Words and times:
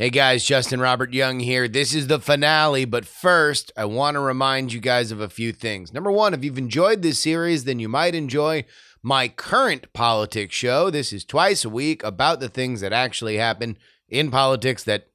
Hey 0.00 0.08
guys, 0.08 0.46
Justin 0.46 0.80
Robert 0.80 1.12
Young 1.12 1.40
here. 1.40 1.68
This 1.68 1.94
is 1.94 2.06
the 2.06 2.18
finale, 2.18 2.86
but 2.86 3.04
first, 3.04 3.70
I 3.76 3.84
want 3.84 4.14
to 4.14 4.20
remind 4.20 4.72
you 4.72 4.80
guys 4.80 5.12
of 5.12 5.20
a 5.20 5.28
few 5.28 5.52
things. 5.52 5.92
Number 5.92 6.10
one, 6.10 6.32
if 6.32 6.42
you've 6.42 6.56
enjoyed 6.56 7.02
this 7.02 7.18
series, 7.18 7.64
then 7.64 7.78
you 7.78 7.86
might 7.86 8.14
enjoy 8.14 8.64
my 9.02 9.28
current 9.28 9.92
politics 9.92 10.54
show. 10.54 10.88
This 10.88 11.12
is 11.12 11.22
twice 11.22 11.66
a 11.66 11.68
week 11.68 12.02
about 12.02 12.40
the 12.40 12.48
things 12.48 12.80
that 12.80 12.94
actually 12.94 13.36
happen 13.36 13.76
in 14.08 14.30
politics 14.30 14.84
that 14.84 15.08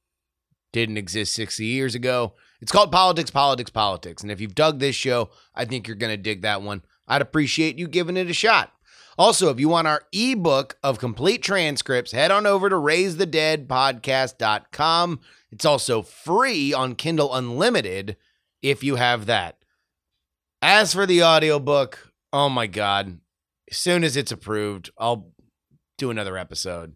didn't 0.71 0.97
exist 0.97 1.33
60 1.33 1.65
years 1.65 1.95
ago. 1.95 2.36
It's 2.61 2.71
called 2.71 2.91
Politics, 2.91 3.31
Politics, 3.31 3.71
Politics. 3.71 4.21
And 4.21 4.31
if 4.31 4.39
you've 4.39 4.54
dug 4.54 4.77
this 4.77 4.95
show, 4.95 5.31
I 5.55 5.65
think 5.65 5.88
you're 5.88 5.97
going 5.97 6.15
to 6.15 6.17
dig 6.21 6.43
that 6.43 6.61
one. 6.61 6.83
I'd 7.07 7.23
appreciate 7.23 7.79
you 7.79 7.88
giving 7.88 8.17
it 8.17 8.29
a 8.29 8.33
shot. 8.33 8.71
Also, 9.18 9.50
if 9.50 9.59
you 9.59 9.68
want 9.70 9.88
our 9.88 10.04
ebook 10.11 10.77
of 10.84 11.00
complete 11.00 11.41
transcripts, 11.41 12.11
head 12.11 12.29
on 12.32 12.45
over 12.45 12.70
to 12.70 12.75
raisethedeadpodcast.com. 12.75 15.20
It's 15.52 15.65
also 15.65 16.02
free 16.02 16.74
on 16.74 16.96
Kindle 16.96 17.33
Unlimited 17.33 18.18
if 18.61 18.83
you 18.83 18.96
have 18.96 19.25
that. 19.28 19.60
As 20.61 20.93
for 20.93 21.05
the 21.05 21.24
audiobook, 21.24 22.11
oh 22.33 22.50
my 22.50 22.68
God. 22.68 23.19
As 23.71 23.78
soon 23.78 24.04
as 24.04 24.18
it's 24.18 24.33
approved, 24.33 24.89
I'll 24.97 25.32
do 25.97 26.11
another 26.11 26.38
episode. 26.38 26.96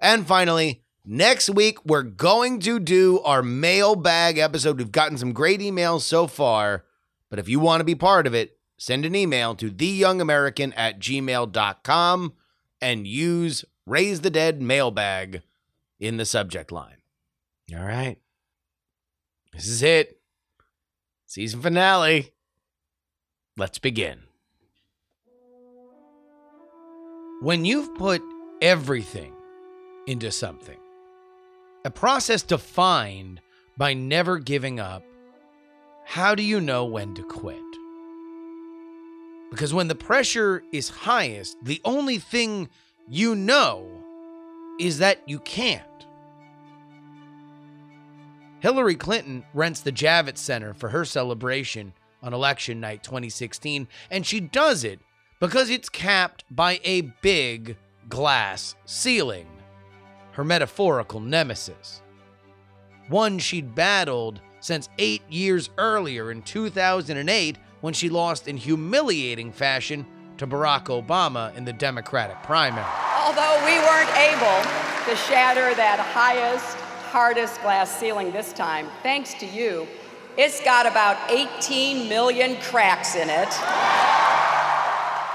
And 0.00 0.26
finally, 0.26 0.82
next 1.04 1.48
week, 1.50 1.84
we're 1.84 2.02
going 2.02 2.58
to 2.60 2.80
do 2.80 3.20
our 3.20 3.42
mailbag 3.42 4.38
episode. 4.38 4.78
We've 4.78 4.90
gotten 4.90 5.18
some 5.18 5.32
great 5.32 5.60
emails 5.60 6.00
so 6.02 6.26
far, 6.26 6.84
but 7.30 7.38
if 7.38 7.48
you 7.48 7.60
want 7.60 7.80
to 7.80 7.84
be 7.84 7.94
part 7.94 8.26
of 8.26 8.34
it, 8.34 8.57
send 8.78 9.04
an 9.04 9.14
email 9.14 9.54
to 9.56 9.70
theyoungamerican 9.70 10.72
at 10.76 10.98
gmail.com 10.98 12.32
and 12.80 13.06
use 13.06 13.64
Raise 13.84 14.20
the 14.20 14.30
Dead 14.30 14.62
mailbag 14.62 15.42
in 16.00 16.16
the 16.16 16.24
subject 16.24 16.72
line. 16.72 16.96
All 17.74 17.84
right. 17.84 18.16
This 19.52 19.66
is 19.66 19.82
it. 19.82 20.20
Season 21.26 21.60
finale. 21.60 22.32
Let's 23.56 23.78
begin. 23.78 24.20
When 27.40 27.64
you've 27.64 27.94
put 27.96 28.22
everything 28.62 29.32
into 30.06 30.30
something, 30.30 30.78
a 31.84 31.90
process 31.90 32.42
defined 32.42 33.40
by 33.76 33.94
never 33.94 34.38
giving 34.38 34.80
up, 34.80 35.02
how 36.04 36.34
do 36.34 36.42
you 36.42 36.60
know 36.60 36.84
when 36.84 37.14
to 37.14 37.22
quit? 37.22 37.67
Because 39.50 39.72
when 39.72 39.88
the 39.88 39.94
pressure 39.94 40.62
is 40.72 40.88
highest, 40.88 41.56
the 41.62 41.80
only 41.84 42.18
thing 42.18 42.68
you 43.08 43.34
know 43.34 43.88
is 44.78 44.98
that 44.98 45.22
you 45.26 45.40
can't. 45.40 45.84
Hillary 48.60 48.96
Clinton 48.96 49.44
rents 49.54 49.80
the 49.80 49.92
Javits 49.92 50.38
Center 50.38 50.74
for 50.74 50.88
her 50.88 51.04
celebration 51.04 51.92
on 52.22 52.34
election 52.34 52.80
night 52.80 53.02
2016, 53.02 53.86
and 54.10 54.26
she 54.26 54.40
does 54.40 54.84
it 54.84 55.00
because 55.40 55.70
it's 55.70 55.88
capped 55.88 56.44
by 56.50 56.80
a 56.84 57.02
big 57.22 57.76
glass 58.08 58.74
ceiling, 58.84 59.46
her 60.32 60.44
metaphorical 60.44 61.20
nemesis. 61.20 62.02
One 63.08 63.38
she'd 63.38 63.74
battled 63.74 64.40
since 64.60 64.88
eight 64.98 65.22
years 65.30 65.70
earlier 65.78 66.32
in 66.32 66.42
2008 66.42 67.56
when 67.80 67.94
she 67.94 68.08
lost 68.08 68.48
in 68.48 68.56
humiliating 68.56 69.52
fashion 69.52 70.06
to 70.38 70.46
Barack 70.46 70.86
Obama 70.86 71.54
in 71.56 71.64
the 71.64 71.72
Democratic 71.72 72.42
primary. 72.42 72.86
Although 73.24 73.60
we 73.64 73.78
weren't 73.78 74.16
able 74.16 74.62
to 75.08 75.16
shatter 75.16 75.74
that 75.74 75.98
highest, 76.12 76.76
hardest 77.10 77.60
glass 77.62 77.94
ceiling 77.98 78.32
this 78.32 78.52
time, 78.52 78.88
thanks 79.02 79.34
to 79.34 79.46
you, 79.46 79.86
it's 80.36 80.62
got 80.62 80.86
about 80.86 81.16
18 81.30 82.08
million 82.08 82.56
cracks 82.62 83.16
in 83.16 83.28
it. 83.28 83.52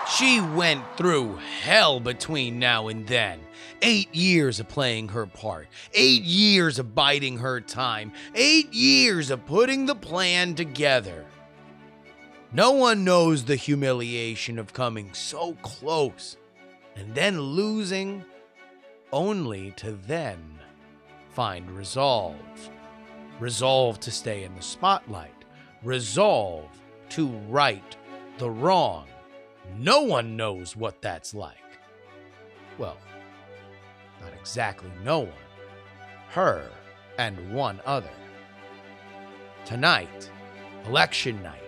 She 0.10 0.40
went 0.40 0.84
through 0.96 1.40
hell 1.62 2.00
between 2.00 2.60
now 2.60 2.88
and 2.88 3.06
then. 3.08 3.40
Eight 3.82 4.14
years 4.16 4.62
of 4.62 4.70
playing 4.70 5.10
her 5.10 5.26
part, 5.26 5.68
eight 5.94 6.24
years 6.24 6.80
of 6.80 6.96
biding 6.96 7.40
her 7.40 7.60
time, 7.60 8.14
eight 8.34 8.74
years 8.74 9.30
of 9.30 9.46
putting 9.46 9.86
the 9.88 9.96
plan 9.96 10.56
together. 10.56 11.26
No 12.56 12.70
one 12.70 13.04
knows 13.04 13.44
the 13.44 13.56
humiliation 13.56 14.60
of 14.60 14.74
coming 14.74 15.12
so 15.16 15.54
close 15.64 16.38
and 16.96 17.16
then 17.16 17.42
losing, 17.42 18.24
only 19.12 19.72
to 19.72 19.94
then 19.94 20.60
find 21.32 21.72
resolve. 21.72 22.36
Resolve 23.40 24.00
to 24.02 24.12
stay 24.12 24.44
in 24.44 24.54
the 24.54 24.62
spotlight, 24.62 25.34
resolve 25.82 26.70
to 27.10 27.30
right 27.50 27.98
the 28.38 28.52
wrong. 28.52 29.08
No 29.80 30.02
one 30.02 30.38
knows 30.38 30.76
what 30.76 31.02
that's 31.02 31.34
like. 31.34 31.58
Well, 32.78 32.98
not 34.22 34.32
exactly 34.40 34.92
no 35.04 35.22
one. 35.22 35.34
Her 36.30 36.70
and 37.18 37.52
one 37.52 37.82
other. 37.84 38.14
Tonight, 39.66 40.30
election 40.86 41.42
night 41.42 41.63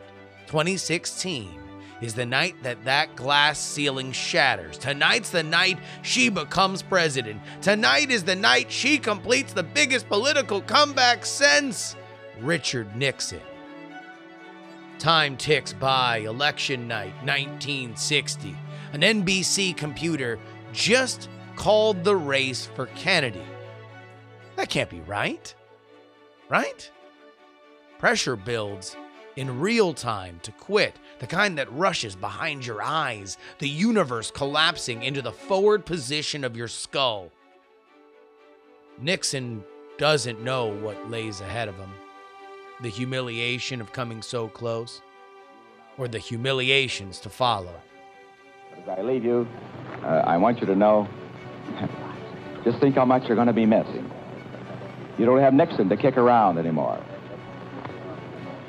2016 0.47 1.61
is 2.01 2.13
the 2.13 2.25
night 2.25 2.55
that 2.63 2.83
that 2.85 3.15
glass 3.15 3.59
ceiling 3.59 4.11
shatters. 4.11 4.77
Tonight's 4.77 5.29
the 5.29 5.43
night 5.43 5.79
she 6.01 6.29
becomes 6.29 6.81
president. 6.81 7.41
Tonight 7.61 8.11
is 8.11 8.23
the 8.23 8.35
night 8.35 8.71
she 8.71 8.97
completes 8.97 9.53
the 9.53 9.63
biggest 9.63 10.07
political 10.07 10.61
comeback 10.61 11.25
since 11.25 11.95
Richard 12.41 12.95
Nixon. 12.95 13.41
Time 14.99 15.37
ticks 15.37 15.73
by, 15.73 16.17
election 16.19 16.87
night 16.87 17.13
1960. 17.23 18.55
An 18.93 19.01
NBC 19.01 19.75
computer 19.75 20.39
just 20.71 21.29
called 21.55 22.03
the 22.03 22.15
race 22.15 22.65
for 22.75 22.87
Kennedy. 22.87 23.43
That 24.55 24.69
can't 24.69 24.89
be 24.89 25.01
right. 25.01 25.53
Right? 26.49 26.89
Pressure 27.99 28.35
builds 28.35 28.95
in 29.35 29.59
real 29.59 29.93
time 29.93 30.39
to 30.43 30.51
quit, 30.51 30.95
the 31.19 31.27
kind 31.27 31.57
that 31.57 31.71
rushes 31.71 32.15
behind 32.15 32.65
your 32.65 32.81
eyes, 32.81 33.37
the 33.59 33.69
universe 33.69 34.31
collapsing 34.31 35.03
into 35.03 35.21
the 35.21 35.31
forward 35.31 35.85
position 35.85 36.43
of 36.43 36.55
your 36.55 36.67
skull. 36.67 37.31
Nixon 38.99 39.63
doesn't 39.97 40.41
know 40.41 40.67
what 40.67 41.09
lays 41.09 41.41
ahead 41.41 41.67
of 41.67 41.75
him 41.75 41.91
the 42.81 42.89
humiliation 42.89 43.79
of 43.79 43.93
coming 43.93 44.21
so 44.21 44.49
close, 44.49 45.01
or 45.97 46.09
the 46.09 46.19
humiliations 46.19 47.19
to 47.19 47.29
follow. 47.29 47.73
As 48.77 48.99
I 48.99 49.01
leave 49.01 49.23
you, 49.23 49.47
uh, 50.03 50.23
I 50.25 50.35
want 50.35 50.59
you 50.59 50.67
to 50.67 50.75
know 50.75 51.07
just 52.65 52.79
think 52.79 52.95
how 52.95 53.05
much 53.05 53.27
you're 53.27 53.35
going 53.35 53.47
to 53.47 53.53
be 53.53 53.65
missed. 53.65 53.89
You 55.17 55.25
don't 55.25 55.39
have 55.39 55.53
Nixon 55.53 55.87
to 55.87 55.95
kick 55.95 56.17
around 56.17 56.57
anymore. 56.57 57.01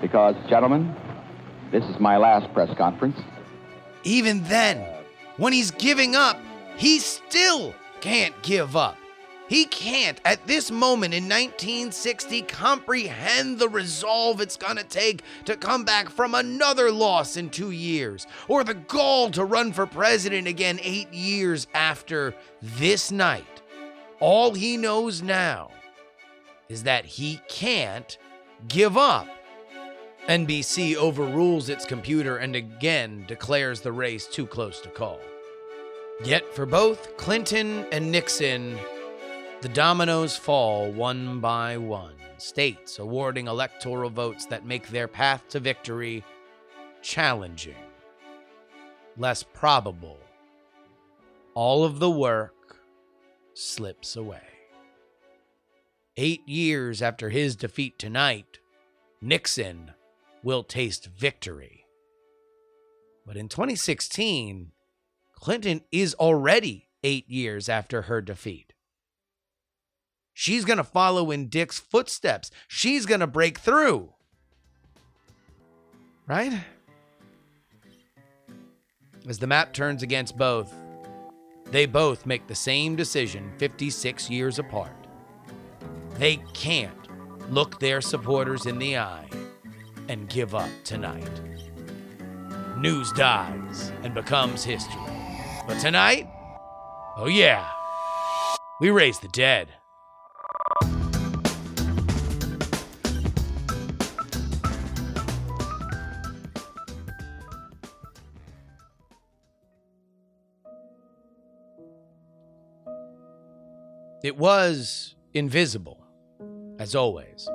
Because, 0.01 0.35
gentlemen, 0.49 0.95
this 1.73 1.85
is 1.85 1.99
my 1.99 2.17
last 2.17 2.53
press 2.53 2.77
conference. 2.77 3.19
Even 4.05 4.43
then, 4.45 4.87
when 5.37 5.53
he's 5.53 5.71
giving 5.71 6.15
up, 6.15 6.39
he 6.77 6.99
still 6.99 7.75
can't 8.01 8.41
give 8.43 8.77
up. 8.77 8.97
He 9.49 9.65
can't, 9.67 10.21
at 10.25 10.45
this 10.47 10.71
moment 10.73 11.15
in 11.15 11.25
1960, 11.25 12.43
comprehend 12.43 13.59
the 13.59 13.69
resolve 13.69 14.41
it's 14.41 14.57
gonna 14.57 14.83
take 14.83 15.23
to 15.45 15.57
come 15.57 15.85
back 15.85 16.09
from 16.09 16.35
another 16.35 16.91
loss 16.91 17.37
in 17.37 17.51
two 17.51 17.71
years, 17.71 18.27
or 18.49 18.65
the 18.65 18.75
gall 18.75 19.31
to 19.31 19.45
run 19.45 19.73
for 19.73 19.87
president 19.87 20.49
again 20.49 20.81
eight 20.83 21.13
years 21.13 21.69
after 21.75 22.35
this 22.61 23.13
night. 23.13 23.63
All 24.19 24.55
he 24.55 24.77
knows 24.77 25.23
now 25.23 25.71
is 26.69 26.83
that 26.83 27.05
he 27.05 27.41
can't 27.49 28.19
give 28.67 28.97
up. 28.97 29.29
NBC 30.29 30.97
overrules 30.97 31.69
its 31.69 31.85
computer 31.85 32.39
and 32.39 32.57
again 32.57 33.25
declares 33.29 33.81
the 33.81 33.93
race 33.93 34.27
too 34.27 34.45
close 34.45 34.81
to 34.81 34.89
call. 34.89 35.21
Yet 36.25 36.53
for 36.53 36.67
both 36.67 37.17
Clinton 37.17 37.87
and 37.93 38.11
Nixon, 38.11 38.77
the 39.61 39.69
dominoes 39.69 40.37
fall 40.37 40.91
one 40.91 41.39
by 41.39 41.77
one, 41.77 42.17
states 42.39 42.99
awarding 42.99 43.47
electoral 43.47 44.11
votes 44.11 44.47
that 44.47 44.67
make 44.67 44.89
their 44.89 45.07
path 45.07 45.49
to 45.51 45.61
victory 45.61 46.25
challenging, 47.03 47.77
less 49.17 49.45
probable. 49.45 50.19
All 51.55 51.85
of 51.85 52.01
the 52.01 52.11
work 52.11 52.81
slips 53.55 54.17
away. 54.17 54.43
Eight 56.17 56.49
years 56.49 57.01
after 57.01 57.31
his 57.31 57.55
defeat 57.55 57.97
tonight, 57.97 58.59
Nixon 59.21 59.93
will 60.47 60.63
taste 60.63 61.07
victory. 61.07 61.85
But 63.27 63.37
in 63.37 63.49
2016, 63.49 64.71
Clinton 65.35 65.81
is 65.91 66.15
already 66.15 66.87
eight 67.03 67.29
years 67.29 67.69
after 67.69 68.03
her 68.03 68.23
defeat. 68.23 68.73
She's 70.33 70.65
going 70.65 70.77
to 70.77 70.85
follow 70.85 71.33
in 71.33 71.49
Dick's 71.49 71.81
footsteps. 71.81 72.53
She's 72.69 73.07
going 73.07 73.19
to 73.19 73.27
break 73.27 73.59
through. 73.59 74.13
Right? 76.29 76.53
As 79.29 79.41
the 79.41 79.49
map 79.49 79.73
turns 79.73 80.05
against 80.05 80.39
both, 80.39 80.73
they 81.73 81.87
both 81.87 82.25
make 82.25 82.47
the 82.47 82.55
same 82.55 82.95
decision 82.95 83.51
56 83.59 84.31
years 84.31 84.61
apart. 84.61 85.09
They 86.19 86.37
can't 86.55 86.95
look 87.51 87.81
their 87.81 88.01
supporters 88.01 88.67
in 88.67 88.79
the 88.79 88.99
eye 88.99 89.29
and 90.09 90.29
give 90.29 90.55
up 90.55 90.71
tonight. 90.85 91.29
News 92.79 93.11
dies 93.13 93.93
and 94.03 94.15
becomes 94.15 94.63
history. 94.63 95.01
But 95.67 95.79
tonight, 95.81 96.29
oh 97.17 97.27
yeah, 97.27 97.69
we 98.81 98.91
raise 98.91 99.19
the 99.19 99.29
dead. 99.29 99.69
It 114.23 114.37
was 114.37 115.15
invisible, 115.35 116.05
as 116.81 116.97
always. 116.97 117.49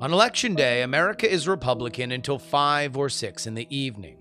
On 0.00 0.12
election 0.12 0.54
day, 0.54 0.82
America 0.82 1.28
is 1.28 1.48
Republican 1.48 2.12
until 2.12 2.38
5 2.38 2.96
or 2.96 3.08
6 3.08 3.48
in 3.48 3.56
the 3.56 3.66
evening. 3.76 4.18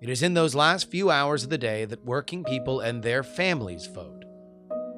It 0.00 0.08
is 0.08 0.20
in 0.20 0.34
those 0.34 0.56
last 0.56 0.90
few 0.90 1.12
hours 1.12 1.44
of 1.44 1.50
the 1.50 1.56
day 1.56 1.84
that 1.84 2.04
working 2.04 2.42
people 2.42 2.80
and 2.80 3.00
their 3.00 3.22
families 3.22 3.86
vote, 3.86 4.24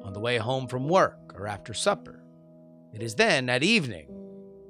on 0.03 0.13
the 0.13 0.19
way 0.19 0.37
home 0.37 0.67
from 0.67 0.89
work 0.89 1.35
or 1.35 1.45
after 1.45 1.75
supper. 1.75 2.23
It 2.91 3.03
is 3.03 3.13
then, 3.13 3.49
at 3.49 3.61
evening, 3.61 4.07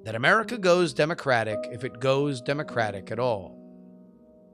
that 0.04 0.14
America 0.14 0.58
goes 0.58 0.94
Democratic 0.94 1.60
if 1.72 1.86
it 1.86 2.02
goes 2.02 2.42
Democratic 2.42 3.10
at 3.10 3.18
all. 3.18 3.58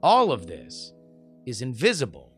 All 0.04 0.30
of 0.30 0.46
this 0.46 0.92
is 1.46 1.62
invisible, 1.62 2.32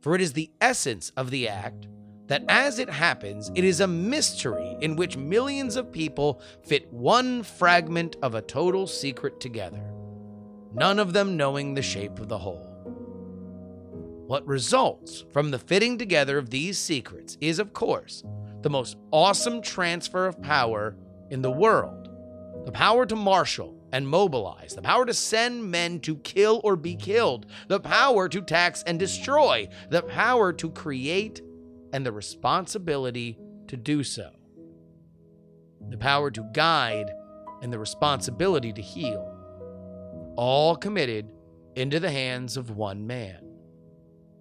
for 0.00 0.16
it 0.16 0.20
is 0.20 0.32
the 0.32 0.50
essence 0.60 1.10
of 1.16 1.30
the 1.30 1.46
act 1.46 1.86
that 2.30 2.44
as 2.48 2.78
it 2.78 2.88
happens, 2.88 3.50
it 3.56 3.64
is 3.64 3.80
a 3.80 3.88
mystery 3.88 4.76
in 4.80 4.94
which 4.94 5.16
millions 5.16 5.74
of 5.74 5.90
people 5.90 6.40
fit 6.62 6.90
one 6.92 7.42
fragment 7.42 8.14
of 8.22 8.36
a 8.36 8.40
total 8.40 8.86
secret 8.86 9.40
together, 9.40 9.82
none 10.72 11.00
of 11.00 11.12
them 11.12 11.36
knowing 11.36 11.74
the 11.74 11.82
shape 11.82 12.20
of 12.20 12.28
the 12.28 12.38
whole. 12.38 12.68
What 14.28 14.46
results 14.46 15.24
from 15.32 15.50
the 15.50 15.58
fitting 15.58 15.98
together 15.98 16.38
of 16.38 16.50
these 16.50 16.78
secrets 16.78 17.36
is, 17.40 17.58
of 17.58 17.72
course, 17.72 18.22
the 18.62 18.70
most 18.70 18.96
awesome 19.10 19.60
transfer 19.60 20.26
of 20.26 20.40
power 20.40 20.94
in 21.30 21.42
the 21.42 21.50
world 21.50 22.06
the 22.64 22.72
power 22.72 23.06
to 23.06 23.16
marshal 23.16 23.74
and 23.90 24.06
mobilize, 24.06 24.74
the 24.74 24.82
power 24.82 25.04
to 25.06 25.14
send 25.14 25.68
men 25.68 25.98
to 25.98 26.14
kill 26.18 26.60
or 26.62 26.76
be 26.76 26.94
killed, 26.94 27.46
the 27.68 27.80
power 27.80 28.28
to 28.28 28.40
tax 28.42 28.84
and 28.86 29.00
destroy, 29.00 29.66
the 29.88 30.02
power 30.02 30.52
to 30.52 30.70
create 30.70 31.40
and 31.92 32.04
the 32.04 32.12
responsibility 32.12 33.38
to 33.68 33.76
do 33.76 34.02
so. 34.02 34.30
The 35.88 35.98
power 35.98 36.30
to 36.30 36.48
guide 36.52 37.10
and 37.62 37.72
the 37.72 37.78
responsibility 37.78 38.72
to 38.72 38.82
heal. 38.82 39.36
All 40.36 40.76
committed 40.76 41.30
into 41.76 42.00
the 42.00 42.10
hands 42.10 42.56
of 42.56 42.70
one 42.70 43.06
man. 43.06 43.46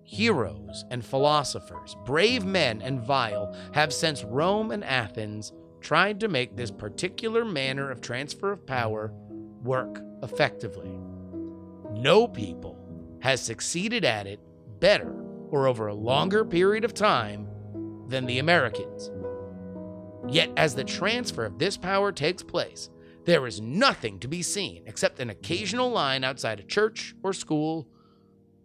Heroes 0.04 0.86
and 0.90 1.06
philosophers, 1.06 1.96
brave 2.06 2.44
men 2.44 2.81
and 2.81 3.00
vile, 3.00 3.56
have 3.74 3.94
since 3.94 4.24
Rome 4.24 4.72
and 4.72 4.84
Athens 4.84 5.54
tried 5.81 6.19
to 6.19 6.28
make 6.28 6.56
this 6.56 6.72
particular 6.72 7.46
manner 7.46 7.92
of 7.92 8.01
transfer 8.01 8.51
of 8.51 8.66
power 8.66 9.13
work 9.63 10.01
effectively. 10.24 10.98
No 11.92 12.28
people 12.28 12.78
has 13.22 13.42
succeeded 13.42 14.06
at 14.06 14.28
it 14.28 14.40
better 14.80 15.13
or 15.51 15.68
over 15.68 15.88
a 15.88 15.94
longer 15.94 16.46
period 16.46 16.84
of 16.84 16.94
time 16.94 17.48
than 18.07 18.25
the 18.25 18.40
Americans. 18.40 19.12
Yet, 20.28 20.51
as 20.57 20.75
the 20.75 20.84
transfer 20.84 21.46
of 21.46 21.57
this 21.57 21.78
power 21.78 22.12
takes 22.12 22.44
place, 22.44 22.90
there 23.25 23.46
is 23.48 23.62
nothing 23.62 24.19
to 24.19 24.28
be 24.28 24.42
seen 24.42 24.84
except 24.86 25.19
an 25.19 25.30
occasional 25.30 25.90
line 25.92 26.24
outside 26.24 26.60
a 26.60 26.63
church 26.63 27.16
or 27.24 27.34
school 27.34 27.88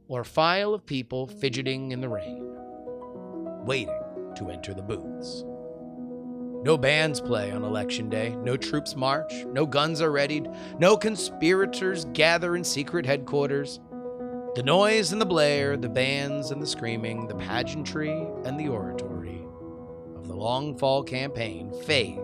or 0.08 0.20
a 0.20 0.24
file 0.24 0.74
of 0.74 0.86
people 0.86 1.26
fidgeting 1.26 1.92
in 1.92 2.00
the 2.00 2.08
rain, 2.08 2.44
waiting 3.64 4.00
to 4.36 4.50
enter 4.50 4.74
the 4.74 4.82
booths. 4.82 5.44
No 6.64 6.78
bands 6.78 7.20
play 7.20 7.50
on 7.50 7.62
election 7.62 8.08
day, 8.08 8.34
no 8.36 8.56
troops 8.56 8.96
march, 8.96 9.32
no 9.52 9.66
guns 9.66 10.00
are 10.00 10.10
readied, 10.10 10.48
no 10.78 10.96
conspirators 10.96 12.06
gather 12.14 12.56
in 12.56 12.64
secret 12.64 13.04
headquarters. 13.04 13.80
The 14.54 14.62
noise 14.62 15.10
and 15.10 15.20
the 15.20 15.26
blare, 15.26 15.76
the 15.76 15.88
bands 15.88 16.52
and 16.52 16.62
the 16.62 16.66
screaming, 16.68 17.26
the 17.26 17.34
pageantry 17.34 18.12
and 18.44 18.58
the 18.58 18.68
oratory 18.68 19.44
of 20.14 20.28
the 20.28 20.36
long 20.36 20.78
fall 20.78 21.02
campaign 21.02 21.72
fade 21.82 22.20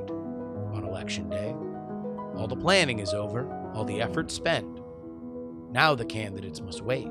on 0.72 0.84
election 0.84 1.28
day. 1.28 1.52
All 2.36 2.46
the 2.46 2.54
planning 2.54 3.00
is 3.00 3.12
over, 3.12 3.52
all 3.74 3.84
the 3.84 4.00
effort 4.00 4.30
spent. 4.30 4.80
Now 5.72 5.96
the 5.96 6.04
candidates 6.04 6.60
must 6.60 6.82
wait. 6.82 7.10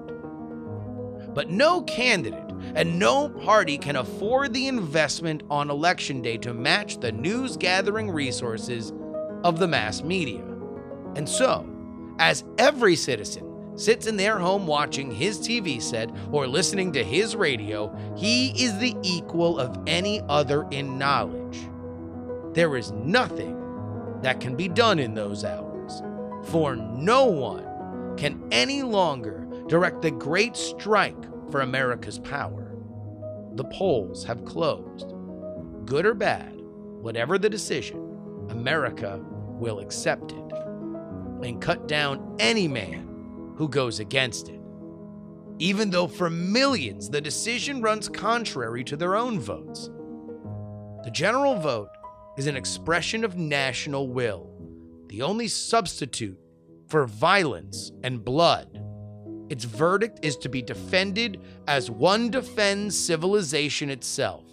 But 1.33 1.49
no 1.49 1.81
candidate 1.81 2.53
and 2.73 2.97
no 2.97 3.27
party 3.27 3.77
can 3.77 3.97
afford 3.97 4.53
the 4.53 4.69
investment 4.69 5.43
on 5.49 5.69
election 5.69 6.21
day 6.21 6.37
to 6.37 6.53
match 6.53 7.01
the 7.01 7.11
news 7.11 7.57
gathering 7.57 8.09
resources 8.09 8.93
of 9.43 9.59
the 9.59 9.67
mass 9.67 10.01
media. 10.01 10.45
And 11.17 11.27
so, 11.27 11.67
as 12.19 12.45
every 12.57 12.95
citizen 12.95 13.48
sits 13.79 14.07
in 14.07 14.17
their 14.17 14.37
home 14.37 14.67
watching 14.67 15.09
his 15.09 15.39
TV 15.39 15.81
set 15.81 16.11
or 16.31 16.47
listening 16.47 16.91
to 16.91 17.03
his 17.03 17.35
radio, 17.35 17.95
he 18.17 18.49
is 18.63 18.77
the 18.77 18.95
equal 19.01 19.57
of 19.57 19.77
any 19.87 20.21
other 20.27 20.67
in 20.71 20.97
knowledge. 20.97 21.59
There 22.53 22.75
is 22.75 22.91
nothing 22.91 23.55
that 24.21 24.41
can 24.41 24.55
be 24.55 24.67
done 24.67 24.99
in 24.99 25.13
those 25.13 25.45
hours, 25.45 26.01
for 26.51 26.75
no 26.75 27.25
one 27.25 28.17
can 28.17 28.45
any 28.51 28.83
longer 28.83 29.47
direct 29.67 30.01
the 30.01 30.11
great 30.11 30.57
strike 30.57 31.23
for 31.49 31.61
America's 31.61 32.19
power. 32.19 32.75
The 33.53 33.63
polls 33.65 34.25
have 34.25 34.43
closed. 34.43 35.13
Good 35.85 36.05
or 36.05 36.13
bad, 36.13 36.59
whatever 37.01 37.37
the 37.37 37.49
decision, 37.49 37.97
America 38.49 39.23
will 39.23 39.79
accept 39.79 40.33
it 40.33 40.53
and 41.43 41.61
cut 41.61 41.87
down 41.87 42.35
any 42.39 42.67
man 42.67 43.08
who 43.59 43.67
goes 43.67 43.99
against 43.99 44.47
it. 44.47 44.61
Even 45.59 45.89
though 45.89 46.07
for 46.07 46.29
millions 46.29 47.09
the 47.09 47.19
decision 47.19 47.81
runs 47.81 48.07
contrary 48.07 48.85
to 48.85 48.95
their 48.95 49.17
own 49.17 49.37
votes. 49.37 49.89
The 51.03 51.11
general 51.11 51.55
vote 51.55 51.89
is 52.37 52.47
an 52.47 52.55
expression 52.55 53.25
of 53.25 53.35
national 53.35 54.07
will, 54.07 54.49
the 55.07 55.21
only 55.21 55.49
substitute 55.49 56.39
for 56.87 57.05
violence 57.05 57.91
and 58.01 58.23
blood. 58.23 58.81
Its 59.49 59.65
verdict 59.65 60.19
is 60.21 60.37
to 60.37 60.47
be 60.47 60.61
defended 60.61 61.41
as 61.67 61.91
one 61.91 62.31
defends 62.31 62.97
civilization 62.97 63.89
itself. 63.89 64.45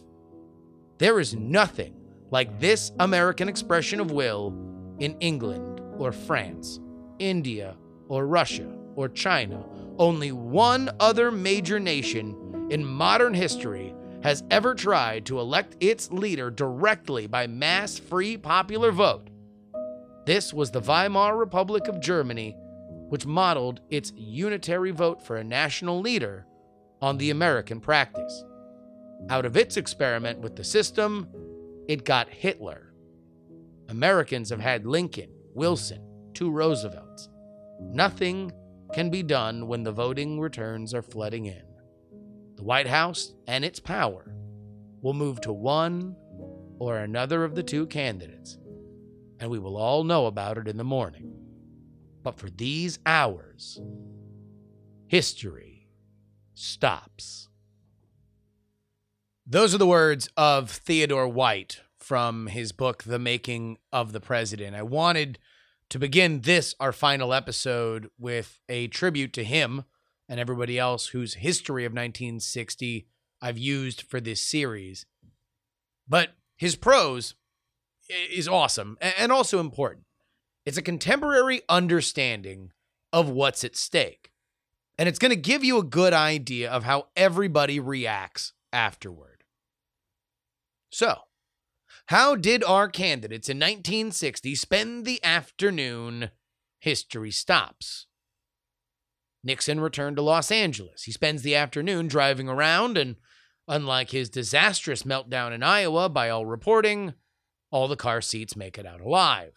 There 0.99 1.21
is 1.21 1.37
nothing 1.37 1.95
like 2.33 2.59
this 2.59 2.91
American 2.99 3.49
expression 3.49 4.01
of 4.01 4.11
will 4.11 4.53
in 4.99 5.17
England 5.21 5.81
or 5.97 6.11
France, 6.11 6.81
India 7.21 7.77
or 8.09 8.27
Russia 8.27 8.76
or 8.97 9.09
China, 9.09 9.65
only 9.99 10.33
one 10.33 10.91
other 10.99 11.31
major 11.31 11.79
nation 11.79 12.69
in 12.71 12.85
modern 12.85 13.35
history 13.35 13.95
has 14.23 14.43
ever 14.51 14.75
tried 14.75 15.25
to 15.27 15.39
elect 15.39 15.77
its 15.79 16.11
leader 16.11 16.51
directly 16.51 17.27
by 17.27 17.47
mass 17.47 17.99
free 17.99 18.37
popular 18.37 18.91
vote. 18.91 19.29
This 20.27 20.53
was 20.53 20.73
the 20.73 20.81
Weimar 20.81 21.37
Republic 21.37 21.87
of 21.87 22.01
Germany, 22.01 22.57
which 23.09 23.27
modeled 23.27 23.81
its 23.89 24.13
unitary 24.17 24.91
vote 24.91 25.23
for 25.23 25.37
a 25.37 25.45
national 25.45 26.01
leader 26.01 26.45
on 27.01 27.19
the 27.19 27.31
American 27.31 27.81
practice. 27.81 28.45
Out 29.31 29.47
of 29.47 29.57
its 29.57 29.77
experiment 29.77 30.41
with 30.41 30.57
the 30.57 30.65
system, 30.65 31.29
it 31.87 32.05
got 32.05 32.29
Hitler. 32.29 32.93
Americans 33.89 34.51
have 34.51 34.59
had 34.59 34.87
Lincoln, 34.87 35.31
Wilson, 35.55 36.03
two 36.35 36.51
Roosevelts. 36.51 37.29
Nothing 37.81 38.51
can 38.93 39.11
be 39.11 39.23
done 39.23 39.67
when 39.67 39.83
the 39.83 39.93
voting 39.93 40.41
returns 40.41 40.95
are 40.95 41.03
flooding 41.03 41.47
in. 41.47 41.63
The 42.57 42.65
White 42.65 42.87
House 42.87 43.35
and 43.47 43.65
its 43.65 43.81
power 43.81 44.35
will 45.03 45.13
move 45.15 45.41
to 45.43 45.53
one 45.53 46.17
or 46.79 46.99
another 46.99 47.45
of 47.45 47.55
the 47.55 47.63
two 47.63 47.87
candidates, 47.87 48.59
and 49.41 49.51
we 49.51 49.59
will 49.59 49.77
all 49.77 50.05
know 50.05 50.27
about 50.27 50.59
it 50.59 50.69
in 50.69 50.77
the 50.77 50.85
morning. 50.85 51.33
But 52.23 52.39
for 52.39 52.51
these 52.51 52.99
hours, 53.07 53.81
history 55.07 55.89
stops. 56.55 57.49
Those 59.47 59.75
are 59.75 59.79
the 59.79 59.87
words 59.87 60.29
of 60.37 60.71
Theodore 60.71 61.29
White 61.29 61.81
from 61.99 62.49
his 62.49 62.73
book, 62.73 63.05
The 63.05 63.19
Making 63.19 63.79
of 63.93 64.13
the 64.13 64.21
President. 64.21 64.75
I 64.75 64.83
wanted 64.83 65.39
to 65.91 65.99
begin 65.99 66.41
this, 66.43 66.75
our 66.81 66.93
final 66.93 67.33
episode, 67.33 68.11
with 68.19 68.61
a 68.69 68.89
tribute 68.89 69.33
to 69.35 69.45
him 69.45 69.85
and 70.29 70.41
everybody 70.41 70.79
else 70.79 71.09
whose 71.09 71.35
history 71.35 71.85
of 71.85 71.93
1960 71.93 73.07
I've 73.41 73.59
used 73.59 74.03
for 74.03 74.21
this 74.21 74.41
series. 74.41 75.07
But 76.09 76.31
his 76.57 76.77
prose 76.77 77.35
is 78.09 78.49
awesome 78.49 78.99
and 79.01 79.31
also 79.31 79.61
important. 79.61 80.05
It's 80.65 80.79
a 80.79 80.83
contemporary 80.83 81.63
understanding 81.69 82.73
of 83.13 83.29
what's 83.29 83.65
at 83.65 83.77
stake. 83.77 84.31
And 84.99 85.09
it's 85.09 85.19
going 85.19 85.31
to 85.31 85.37
give 85.37 85.63
you 85.63 85.79
a 85.79 85.85
good 85.85 86.13
idea 86.13 86.71
of 86.71 86.85
how 86.85 87.09
everybody 87.17 87.79
reacts 87.79 88.53
afterward. 88.73 89.45
So, 90.91 91.19
how 92.07 92.37
did 92.37 92.63
our 92.65 92.89
candidates 92.89 93.49
in 93.49 93.59
1960 93.59 94.55
spend 94.55 95.05
the 95.05 95.23
afternoon? 95.25 96.31
History 96.79 97.31
stops. 97.31 98.07
Nixon 99.43 99.81
returned 99.81 100.17
to 100.17 100.23
Los 100.23 100.51
Angeles. 100.51 101.05
He 101.05 101.13
spends 101.13 101.43
the 101.43 101.55
afternoon 101.55 102.09
driving 102.09 102.49
around, 102.49 102.97
and 102.99 103.17
unlike 103.69 104.11
his 104.11 104.29
disastrous 104.29 105.05
meltdown 105.05 105.53
in 105.53 105.63
Iowa, 105.63 106.09
by 106.09 106.31
all 106.31 106.47
reporting, 106.47 107.15
all 107.71 107.89
the 107.89 107.97
car 107.97 108.21
seats 108.21 108.57
make 108.57 108.79
it 108.79 108.87
out 108.87 109.01
alive. 109.01 109.53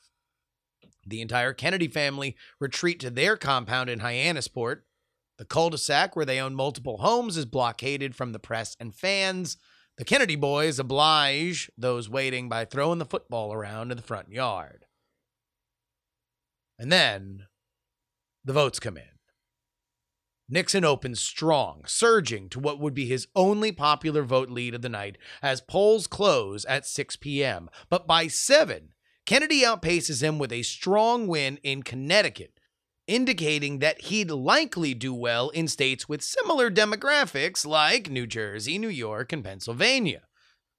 The 1.05 1.21
entire 1.21 1.53
Kennedy 1.53 1.87
family 1.87 2.35
retreat 2.59 2.99
to 2.99 3.09
their 3.09 3.35
compound 3.35 3.89
in 3.89 3.99
Hyannisport. 3.99 4.81
The 5.37 5.45
cul 5.45 5.69
de 5.69 5.77
sac, 5.77 6.15
where 6.15 6.25
they 6.25 6.39
own 6.39 6.53
multiple 6.53 6.97
homes, 6.97 7.37
is 7.37 7.45
blockaded 7.45 8.15
from 8.15 8.31
the 8.31 8.39
press 8.39 8.75
and 8.79 8.93
fans. 8.93 9.57
The 9.99 10.05
Kennedy 10.05 10.37
boys 10.37 10.79
oblige 10.79 11.69
those 11.77 12.09
waiting 12.09 12.47
by 12.47 12.63
throwing 12.63 12.99
the 12.99 13.05
football 13.05 13.51
around 13.51 13.91
in 13.91 13.97
the 13.97 14.01
front 14.01 14.31
yard. 14.31 14.85
And 16.79 16.89
then 16.89 17.47
the 18.45 18.53
votes 18.53 18.79
come 18.79 18.95
in. 18.95 19.03
Nixon 20.47 20.85
opens 20.85 21.19
strong, 21.19 21.83
surging 21.85 22.47
to 22.47 22.61
what 22.61 22.79
would 22.79 22.93
be 22.93 23.07
his 23.07 23.27
only 23.35 23.73
popular 23.73 24.23
vote 24.23 24.49
lead 24.49 24.73
of 24.73 24.83
the 24.83 24.87
night 24.87 25.17
as 25.41 25.59
polls 25.59 26.07
close 26.07 26.63
at 26.63 26.85
6 26.85 27.17
p.m. 27.17 27.69
But 27.89 28.07
by 28.07 28.27
7, 28.27 28.93
Kennedy 29.25 29.63
outpaces 29.63 30.23
him 30.23 30.39
with 30.39 30.53
a 30.53 30.63
strong 30.63 31.27
win 31.27 31.59
in 31.61 31.83
Connecticut, 31.83 32.58
indicating 33.09 33.79
that 33.79 34.01
he'd 34.01 34.29
likely 34.29 34.93
do 34.93 35.13
well 35.13 35.49
in 35.49 35.67
states 35.67 36.07
with 36.07 36.21
similar 36.21 36.69
demographics 36.69 37.65
like 37.65 38.09
New 38.09 38.27
Jersey, 38.27 38.77
New 38.77 38.89
York, 38.89 39.33
and 39.33 39.43
Pennsylvania. 39.43 40.21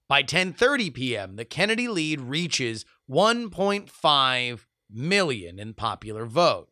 By 0.09 0.23
10:30 0.23 0.95
p.m., 0.95 1.37
the 1.37 1.45
Kennedy 1.45 1.89
lead 1.89 2.21
reaches 2.21 2.85
1.5 3.11 4.67
million 4.89 5.59
in 5.59 5.75
popular 5.75 6.25
vote, 6.25 6.69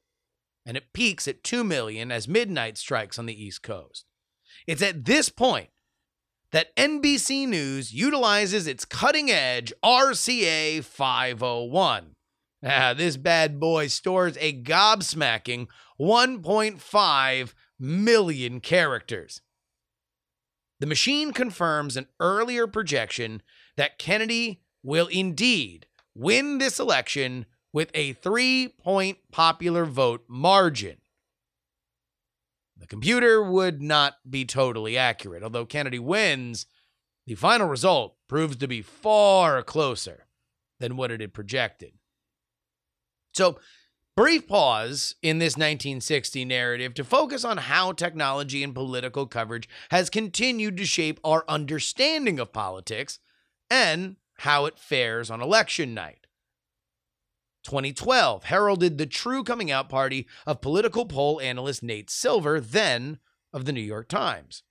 and 0.65 0.77
it 0.77 0.93
peaks 0.93 1.29
at 1.29 1.45
2 1.45 1.65
million 1.65 2.11
as 2.13 2.29
midnight 2.29 2.79
strikes 2.79 3.19
on 3.19 3.27
the 3.27 3.45
East 3.45 3.63
Coast. 3.63 4.05
It's 4.67 4.83
at 4.83 5.05
this 5.05 5.29
point 5.29 5.71
that 6.53 6.75
NBC 6.77 7.47
News 7.47 7.93
utilizes 7.93 8.67
its 8.67 8.85
cutting 8.85 9.31
edge 9.31 9.73
RCA 9.85 10.85
501. 10.85 12.15
Ah, 12.65 12.93
this 12.93 13.17
bad 13.17 13.61
boy 13.61 13.87
stores 13.87 14.37
a 14.41 14.53
gobsmacking 14.63 15.69
1.5 16.01 17.55
million 17.79 18.61
characters. 18.61 19.41
The 20.81 20.87
machine 20.87 21.33
confirms 21.33 21.97
an 21.97 22.07
earlier 22.21 22.67
projection 22.67 23.43
that 23.77 23.99
Kennedy 23.99 24.63
will 24.83 25.07
indeed 25.09 25.87
win 26.15 26.59
this 26.59 26.81
election 26.81 27.47
with 27.73 27.91
a 27.95 28.13
three 28.15 28.69
point 28.69 29.19
popular 29.31 29.85
vote 29.85 30.25
margin. 30.29 30.99
The 32.77 32.87
computer 32.87 33.43
would 33.43 33.83
not 33.83 34.15
be 34.29 34.45
totally 34.45 34.97
accurate. 34.97 35.43
Although 35.43 35.67
Kennedy 35.67 35.99
wins, 35.99 36.67
the 37.27 37.35
final 37.35 37.69
result 37.69 38.17
proves 38.29 38.57
to 38.57 38.69
be 38.69 38.83
far 38.83 39.63
closer 39.63 40.27
than 40.79 40.97
what 40.97 41.11
it 41.11 41.21
had 41.21 41.35
projected. 41.35 41.98
So, 43.33 43.59
brief 44.17 44.49
pause 44.49 45.15
in 45.23 45.39
this 45.39 45.55
1960 45.55 46.45
narrative 46.45 46.95
to 46.95 47.05
focus 47.05 47.45
on 47.45 47.59
how 47.59 47.93
technology 47.93 48.65
and 48.65 48.75
political 48.75 49.27
coverage 49.27 49.69
has 49.91 50.11
continued 50.11 50.77
to 50.77 50.85
shape 50.85 51.21
our 51.23 51.45
understanding 51.49 52.41
of 52.41 52.53
politics 52.53 53.21
and 53.71 54.17
how 54.39 54.67
it 54.67 54.79
fares 54.79 55.31
on 55.31 55.41
election 55.41 55.95
night. 55.95 56.27
2012 57.65 58.45
heralded 58.45 58.99
the 58.99 59.07
true 59.07 59.45
coming 59.45 59.71
out 59.71 59.89
party 59.89 60.27
of 60.47 60.61
political 60.61 61.05
poll 61.05 61.41
analyst 61.41 61.83
Nate 61.83 62.09
Silver, 62.09 62.61
then 62.61 63.19
of 63.53 63.65
the 63.67 63.73
New 63.73 63.81
York 63.81 64.09
Times. 64.09 64.63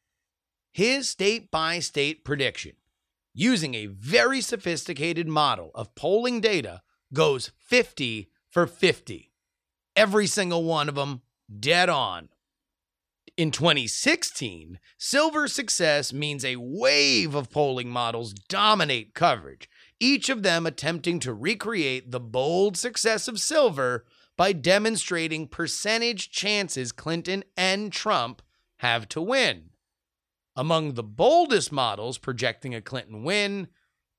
His 0.72 1.10
state 1.10 1.52
by 1.52 1.80
state 1.80 2.24
prediction, 2.24 2.74
using 3.34 3.76
a 3.76 3.88
very 3.88 4.42
sophisticated 4.42 5.28
model 5.28 5.72
of 5.76 5.96
polling 5.96 6.42
data, 6.42 6.82
goes 7.14 7.52
50 7.60 8.30
for 8.58 8.66
50. 8.66 9.32
Every 9.96 10.26
single 10.26 10.64
one 10.64 10.90
of 10.90 10.96
them 10.96 11.22
dead 11.60 11.90
on. 11.90 12.30
In 13.38 13.52
2016, 13.52 14.80
Silver's 14.98 15.54
success 15.54 16.12
means 16.12 16.44
a 16.44 16.56
wave 16.56 17.36
of 17.36 17.52
polling 17.52 17.92
models 17.92 18.34
dominate 18.34 19.14
coverage, 19.14 19.70
each 20.00 20.28
of 20.28 20.42
them 20.42 20.66
attempting 20.66 21.20
to 21.20 21.36
recreate 21.36 22.10
the 22.10 22.20
bold 22.20 22.78
success 22.78 23.28
of 23.28 23.40
Silver 23.40 24.06
by 24.36 24.54
demonstrating 24.54 25.48
percentage 25.48 26.32
chances 26.32 26.92
Clinton 26.92 27.44
and 27.56 27.94
Trump 27.94 28.42
have 28.78 29.08
to 29.10 29.22
win. 29.22 29.70
Among 30.56 30.96
the 30.96 31.04
boldest 31.04 31.72
models 31.72 32.18
projecting 32.18 32.74
a 32.74 32.82
Clinton 32.82 33.24
win 33.24 33.68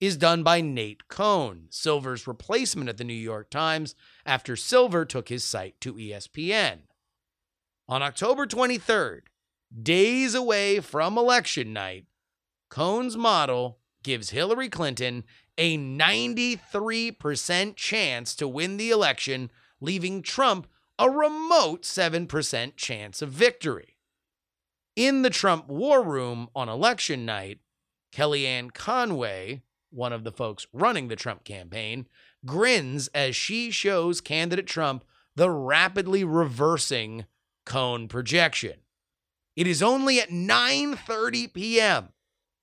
is 0.00 0.16
done 0.16 0.42
by 0.42 0.60
Nate 0.60 1.08
Cohn, 1.08 1.66
Silver's 1.70 2.26
replacement 2.26 2.88
at 2.88 2.98
the 2.98 3.04
New 3.04 3.12
York 3.12 3.50
Times 3.50 3.94
after 4.24 4.56
Silver 4.56 5.04
took 5.04 5.28
his 5.28 5.44
site 5.44 5.80
to 5.80 5.94
ESPN. 5.94 6.80
On 7.88 8.02
October 8.02 8.46
23rd, 8.46 9.22
days 9.82 10.34
away 10.34 10.80
from 10.80 11.18
election 11.18 11.72
night, 11.72 12.06
Cohn's 12.68 13.16
model 13.16 13.78
gives 14.02 14.30
Hillary 14.30 14.68
Clinton 14.68 15.24
a 15.56 15.76
93% 15.76 17.76
chance 17.76 18.34
to 18.36 18.46
win 18.46 18.76
the 18.76 18.90
election, 18.90 19.50
leaving 19.80 20.22
Trump 20.22 20.68
a 20.98 21.10
remote 21.10 21.82
7% 21.82 22.76
chance 22.76 23.22
of 23.22 23.30
victory. 23.30 23.96
In 24.94 25.22
the 25.22 25.30
Trump 25.30 25.68
war 25.68 26.02
room 26.02 26.48
on 26.54 26.68
election 26.68 27.24
night, 27.24 27.60
Kellyanne 28.12 28.72
Conway, 28.72 29.62
one 29.90 30.12
of 30.12 30.24
the 30.24 30.32
folks 30.32 30.66
running 30.72 31.08
the 31.08 31.16
Trump 31.16 31.44
campaign, 31.44 32.06
grins 32.44 33.08
as 33.08 33.34
she 33.34 33.70
shows 33.70 34.20
candidate 34.20 34.66
Trump 34.66 35.04
the 35.34 35.50
rapidly 35.50 36.24
reversing 36.24 37.24
Cohn 37.64 38.08
projection. 38.08 38.80
It 39.56 39.66
is 39.66 39.82
only 39.82 40.20
at 40.20 40.30
9:30 40.30 41.52
p.m. 41.52 42.08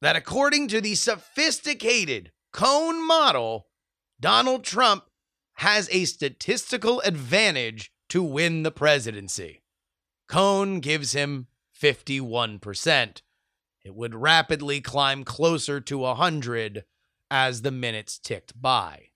that 0.02 0.16
according 0.16 0.68
to 0.70 0.82
the 0.82 0.96
sophisticated 0.96 2.32
Cohn 2.52 3.06
model, 3.06 3.68
Donald 4.20 4.64
Trump 4.64 5.06
has 5.56 5.90
a 5.92 6.06
statistical 6.06 7.02
advantage 7.02 7.92
to 8.10 8.24
win 8.24 8.64
the 8.64 8.72
presidency. 8.72 9.62
Cohn 10.28 10.80
gives 10.80 11.14
him 11.14 11.48
51%. 11.80 13.22
It 13.84 13.96
would 13.96 14.16
rapidly 14.16 14.82
climb 14.82 15.24
closer 15.24 15.80
to 15.82 15.98
100 16.00 16.84
as 17.30 17.62
the 17.62 17.72
minutes 17.72 18.18
ticked 18.18 18.60
by. 18.60 19.10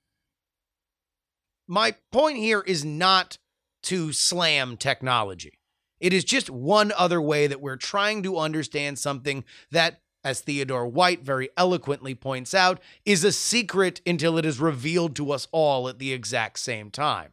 My 1.66 1.94
point 2.10 2.38
here 2.38 2.62
is 2.66 2.84
not 2.84 3.38
to 3.84 4.12
slam 4.12 4.76
technology. 4.76 5.58
It 6.00 6.12
is 6.12 6.24
just 6.24 6.50
one 6.50 6.92
other 6.96 7.20
way 7.20 7.46
that 7.46 7.60
we're 7.60 7.76
trying 7.76 8.22
to 8.24 8.38
understand 8.38 8.98
something 8.98 9.44
that 9.70 10.00
as 10.24 10.40
Theodore 10.40 10.86
White 10.86 11.22
very 11.22 11.48
eloquently 11.56 12.14
points 12.14 12.54
out, 12.54 12.80
is 13.04 13.24
a 13.24 13.32
secret 13.32 14.00
until 14.06 14.36
it 14.36 14.44
is 14.44 14.60
revealed 14.60 15.16
to 15.16 15.32
us 15.32 15.48
all 15.52 15.88
at 15.88 15.98
the 15.98 16.12
exact 16.12 16.58
same 16.58 16.90
time. 16.90 17.30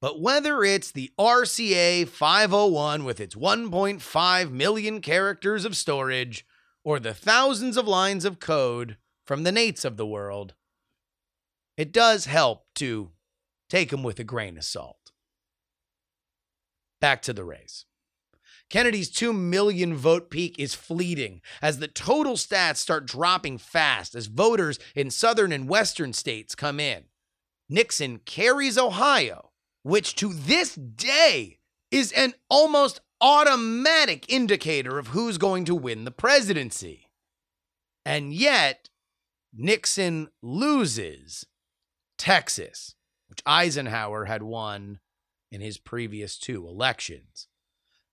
But 0.00 0.20
whether 0.20 0.62
it's 0.62 0.92
the 0.92 1.10
RCA 1.18 2.06
501 2.06 3.04
with 3.04 3.20
its 3.20 3.34
1.5 3.34 4.50
million 4.50 5.00
characters 5.00 5.64
of 5.64 5.76
storage, 5.76 6.46
or 6.84 7.00
the 7.00 7.14
thousands 7.14 7.76
of 7.76 7.88
lines 7.88 8.24
of 8.24 8.38
code 8.38 8.96
from 9.28 9.42
the 9.42 9.50
Nates 9.50 9.84
of 9.84 9.98
the 9.98 10.06
world, 10.06 10.54
it 11.76 11.92
does 11.92 12.24
help 12.24 12.64
to 12.76 13.10
take 13.68 13.90
them 13.90 14.02
with 14.02 14.18
a 14.18 14.24
grain 14.24 14.56
of 14.56 14.64
salt. 14.64 15.12
Back 16.98 17.20
to 17.22 17.34
the 17.34 17.44
race. 17.44 17.84
Kennedy's 18.70 19.10
2 19.10 19.34
million 19.34 19.94
vote 19.94 20.30
peak 20.30 20.58
is 20.58 20.74
fleeting 20.74 21.42
as 21.60 21.78
the 21.78 21.88
total 21.88 22.36
stats 22.36 22.78
start 22.78 23.04
dropping 23.04 23.58
fast 23.58 24.14
as 24.14 24.28
voters 24.28 24.78
in 24.94 25.10
southern 25.10 25.52
and 25.52 25.68
western 25.68 26.14
states 26.14 26.54
come 26.54 26.80
in. 26.80 27.04
Nixon 27.68 28.20
carries 28.24 28.78
Ohio, 28.78 29.50
which 29.82 30.14
to 30.16 30.32
this 30.32 30.74
day 30.74 31.58
is 31.90 32.12
an 32.12 32.32
almost 32.48 33.02
automatic 33.20 34.24
indicator 34.30 34.98
of 34.98 35.08
who's 35.08 35.36
going 35.36 35.66
to 35.66 35.74
win 35.74 36.06
the 36.06 36.10
presidency. 36.10 37.10
And 38.06 38.32
yet, 38.32 38.88
Nixon 39.60 40.28
loses 40.40 41.44
Texas, 42.16 42.94
which 43.28 43.42
Eisenhower 43.44 44.26
had 44.26 44.44
won 44.44 45.00
in 45.50 45.60
his 45.60 45.78
previous 45.78 46.38
two 46.38 46.68
elections. 46.68 47.48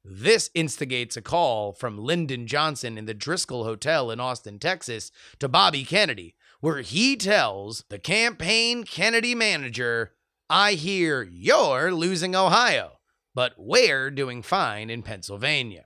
This 0.03 0.49
instigates 0.55 1.15
a 1.15 1.21
call 1.21 1.71
from 1.71 1.99
Lyndon 1.99 2.47
Johnson 2.47 2.97
in 2.97 3.05
the 3.05 3.13
Driskill 3.13 3.63
Hotel 3.63 4.09
in 4.09 4.19
Austin, 4.19 4.57
Texas, 4.57 5.11
to 5.37 5.47
Bobby 5.47 5.83
Kennedy, 5.83 6.35
where 6.61 6.81
he 6.81 7.15
tells 7.15 7.83
the 7.89 7.99
campaign 7.99 8.83
Kennedy 8.83 9.35
manager, 9.35 10.13
I 10.49 10.73
hear 10.73 11.21
you're 11.21 11.91
losing 11.91 12.35
Ohio, 12.35 12.93
but 13.35 13.53
we're 13.55 14.09
doing 14.09 14.41
fine 14.41 14.89
in 14.89 15.03
Pennsylvania. 15.03 15.85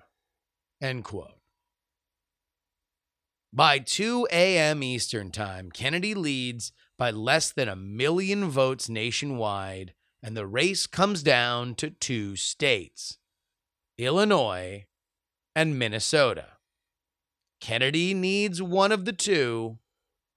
End 0.82 1.04
quote. 1.04 1.39
By 3.52 3.80
2 3.80 4.28
a.m. 4.32 4.84
Eastern 4.84 5.32
Time, 5.32 5.72
Kennedy 5.72 6.14
leads 6.14 6.72
by 6.98 7.10
less 7.10 7.52
than 7.52 7.68
a 7.68 7.76
million 7.76 8.50
votes 8.50 8.88
nationwide, 8.90 9.94
and 10.22 10.38
the 10.38 10.46
race 10.46 10.86
comes 10.86 11.24
down 11.24 11.74
to 11.76 11.90
two 11.90 12.36
states 12.36 13.18
Illinois 13.98 14.86
and 15.56 15.80
Minnesota. 15.80 16.58
Kennedy 17.60 18.14
needs 18.14 18.62
one 18.62 18.92
of 18.92 19.06
the 19.06 19.14
two, 19.14 19.80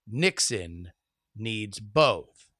Nixon 0.06 0.92
needs 1.36 1.80
both. 1.80 2.50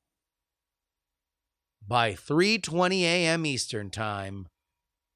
By 1.87 2.13
3:20 2.13 3.03
a.m. 3.03 3.47
Eastern 3.47 3.91
Time, 3.91 4.49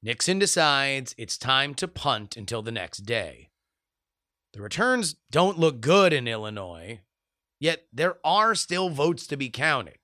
Nixon 0.01 0.39
decides 0.39 1.13
it's 1.17 1.37
time 1.37 1.75
to 1.75 1.87
punt 1.87 2.35
until 2.35 2.61
the 2.61 2.71
next 2.71 2.99
day. 2.99 3.49
The 4.53 4.61
returns 4.61 5.15
don't 5.29 5.59
look 5.59 5.81
good 5.81 6.13
in 6.13 6.27
Illinois, 6.27 7.01
yet 7.59 7.87
there 7.93 8.17
are 8.23 8.55
still 8.55 8.89
votes 8.89 9.27
to 9.27 9.37
be 9.37 9.49
counted. 9.49 9.97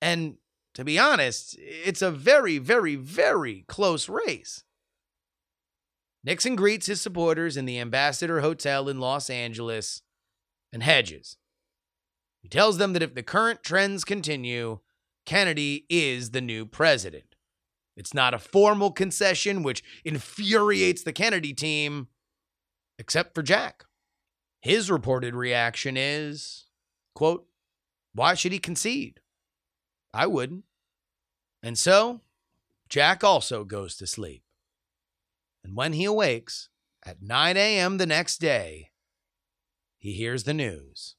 And 0.00 0.36
to 0.74 0.84
be 0.84 0.98
honest, 0.98 1.56
it's 1.58 2.02
a 2.02 2.10
very, 2.10 2.58
very, 2.58 2.94
very 2.94 3.64
close 3.68 4.08
race. 4.08 4.64
Nixon 6.24 6.56
greets 6.56 6.86
his 6.86 7.00
supporters 7.00 7.56
in 7.56 7.64
the 7.64 7.78
Ambassador 7.78 8.40
Hotel 8.40 8.88
in 8.88 9.00
Los 9.00 9.30
Angeles 9.30 10.02
and 10.72 10.82
hedges. 10.82 11.36
He 12.42 12.48
tells 12.48 12.78
them 12.78 12.92
that 12.92 13.02
if 13.02 13.14
the 13.14 13.22
current 13.22 13.62
trends 13.62 14.04
continue, 14.04 14.78
Kennedy 15.26 15.86
is 15.88 16.30
the 16.30 16.40
new 16.40 16.64
president. 16.64 17.34
It's 17.96 18.14
not 18.14 18.34
a 18.34 18.38
formal 18.38 18.92
concession, 18.92 19.62
which 19.62 19.82
infuriates 20.04 21.02
the 21.02 21.12
Kennedy 21.12 21.52
team, 21.52 22.08
except 22.98 23.34
for 23.34 23.42
Jack. 23.42 23.84
His 24.60 24.90
reported 24.90 25.34
reaction 25.34 25.96
is, 25.96 26.66
quote, 27.14 27.46
why 28.12 28.34
should 28.34 28.52
he 28.52 28.58
concede? 28.58 29.20
I 30.12 30.26
wouldn't. 30.26 30.64
And 31.62 31.78
so, 31.78 32.22
Jack 32.88 33.22
also 33.22 33.64
goes 33.64 33.96
to 33.96 34.06
sleep. 34.06 34.42
And 35.62 35.76
when 35.76 35.92
he 35.92 36.04
awakes 36.04 36.68
at 37.04 37.22
9 37.22 37.56
a.m. 37.56 37.98
the 37.98 38.06
next 38.06 38.38
day, 38.38 38.90
he 39.98 40.12
hears 40.12 40.44
the 40.44 40.54
news. 40.54 41.16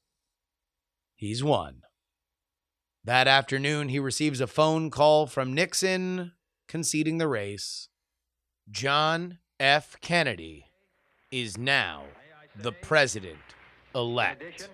He's 1.14 1.44
won. 1.44 1.82
That 3.04 3.28
afternoon, 3.28 3.88
he 3.88 3.98
receives 3.98 4.40
a 4.40 4.46
phone 4.46 4.90
call 4.90 5.26
from 5.26 5.54
Nixon 5.54 6.32
conceding 6.68 7.18
the 7.18 7.28
race. 7.28 7.88
John 8.70 9.38
F. 9.58 9.96
Kennedy 10.00 10.69
is 11.30 11.56
now 11.56 12.02
the 12.56 12.72
president 12.72 13.38
elect. 13.94 14.68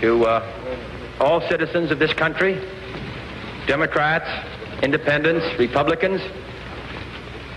To 0.00 0.24
uh, 0.24 1.16
all 1.20 1.40
citizens 1.48 1.92
of 1.92 2.00
this 2.00 2.12
country, 2.12 2.54
Democrats, 3.68 4.28
Independents, 4.82 5.46
Republicans, 5.56 6.20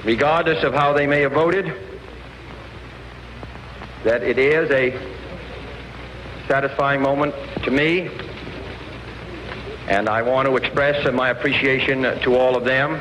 regardless 0.06 0.64
of 0.64 0.76
how 0.76 0.94
they 0.94 1.08
may 1.08 1.22
have 1.22 1.32
voted, 1.32 1.74
that 4.04 4.22
it 4.22 4.38
is 4.38 4.70
a 4.70 4.92
satisfying 6.48 7.02
moment 7.02 7.34
to 7.64 7.72
me, 7.72 8.12
and 9.88 10.08
I 10.08 10.22
want 10.22 10.48
to 10.48 10.56
express 10.56 11.12
my 11.12 11.30
appreciation 11.30 12.04
to 12.04 12.36
all 12.36 12.56
of 12.56 12.64
them 12.64 12.94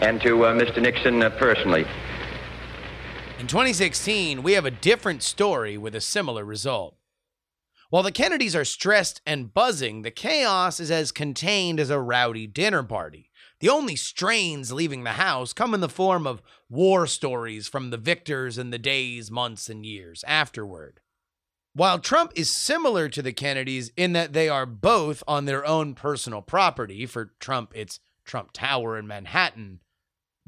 and 0.00 0.22
to 0.22 0.46
uh, 0.46 0.54
Mr. 0.54 0.80
Nixon 0.80 1.22
uh, 1.22 1.28
personally. 1.30 1.84
In 3.38 3.46
2016, 3.46 4.42
we 4.42 4.54
have 4.54 4.64
a 4.64 4.70
different 4.72 5.22
story 5.22 5.78
with 5.78 5.94
a 5.94 6.00
similar 6.00 6.44
result. 6.44 6.96
While 7.88 8.02
the 8.02 8.10
Kennedys 8.10 8.56
are 8.56 8.64
stressed 8.64 9.22
and 9.24 9.54
buzzing, 9.54 10.02
the 10.02 10.10
chaos 10.10 10.80
is 10.80 10.90
as 10.90 11.12
contained 11.12 11.78
as 11.78 11.88
a 11.88 12.00
rowdy 12.00 12.48
dinner 12.48 12.82
party. 12.82 13.30
The 13.60 13.68
only 13.68 13.94
strains 13.94 14.72
leaving 14.72 15.04
the 15.04 15.12
house 15.12 15.52
come 15.52 15.72
in 15.72 15.78
the 15.78 15.88
form 15.88 16.26
of 16.26 16.42
war 16.68 17.06
stories 17.06 17.68
from 17.68 17.90
the 17.90 17.96
victors 17.96 18.58
in 18.58 18.70
the 18.70 18.78
days, 18.78 19.30
months, 19.30 19.68
and 19.68 19.86
years 19.86 20.24
afterward. 20.26 20.98
While 21.74 22.00
Trump 22.00 22.32
is 22.34 22.52
similar 22.52 23.08
to 23.08 23.22
the 23.22 23.32
Kennedys 23.32 23.92
in 23.96 24.14
that 24.14 24.32
they 24.32 24.48
are 24.48 24.66
both 24.66 25.22
on 25.28 25.44
their 25.44 25.64
own 25.64 25.94
personal 25.94 26.42
property, 26.42 27.06
for 27.06 27.34
Trump, 27.38 27.70
it's 27.76 28.00
Trump 28.24 28.50
Tower 28.52 28.98
in 28.98 29.06
Manhattan, 29.06 29.78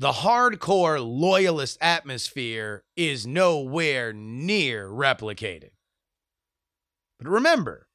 the 0.00 0.12
hardcore 0.12 0.98
loyalist 0.98 1.76
atmosphere 1.82 2.82
is 2.96 3.26
nowhere 3.26 4.14
near 4.14 4.88
replicated. 4.88 5.72
But 7.18 7.28
remember, 7.28 7.86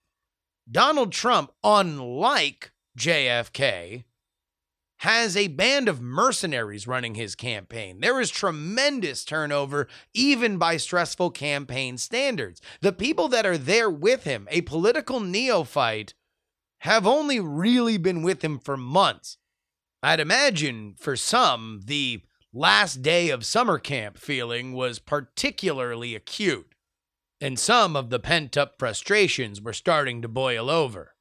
Donald 0.69 1.11
Trump, 1.11 1.51
unlike 1.63 2.71
JFK, 2.95 4.03
has 4.99 5.35
a 5.35 5.47
band 5.47 5.89
of 5.89 5.99
mercenaries 5.99 6.85
running 6.85 7.15
his 7.15 7.33
campaign. 7.33 8.01
There 8.01 8.21
is 8.21 8.29
tremendous 8.29 9.25
turnover, 9.25 9.87
even 10.13 10.59
by 10.59 10.77
stressful 10.77 11.31
campaign 11.31 11.97
standards. 11.97 12.61
The 12.81 12.93
people 12.93 13.29
that 13.29 13.47
are 13.47 13.57
there 13.57 13.89
with 13.89 14.25
him, 14.25 14.47
a 14.51 14.61
political 14.61 15.19
neophyte, 15.19 16.13
have 16.81 17.07
only 17.07 17.39
really 17.39 17.97
been 17.97 18.21
with 18.21 18.43
him 18.43 18.59
for 18.59 18.77
months. 18.77 19.39
I'd 20.05 20.19
imagine 20.19 20.93
for 20.99 21.15
some, 21.15 21.81
the 21.85 22.21
last 22.53 23.01
day 23.01 23.31
of 23.31 23.43
summer 23.43 23.79
camp 23.79 24.19
feeling 24.19 24.73
was 24.73 24.99
particularly 24.99 26.13
acute, 26.13 26.75
and 27.41 27.57
some 27.57 27.95
of 27.95 28.11
the 28.11 28.19
pent 28.19 28.55
up 28.55 28.75
frustrations 28.77 29.59
were 29.59 29.73
starting 29.73 30.21
to 30.21 30.27
boil 30.27 30.69
over. 30.69 31.15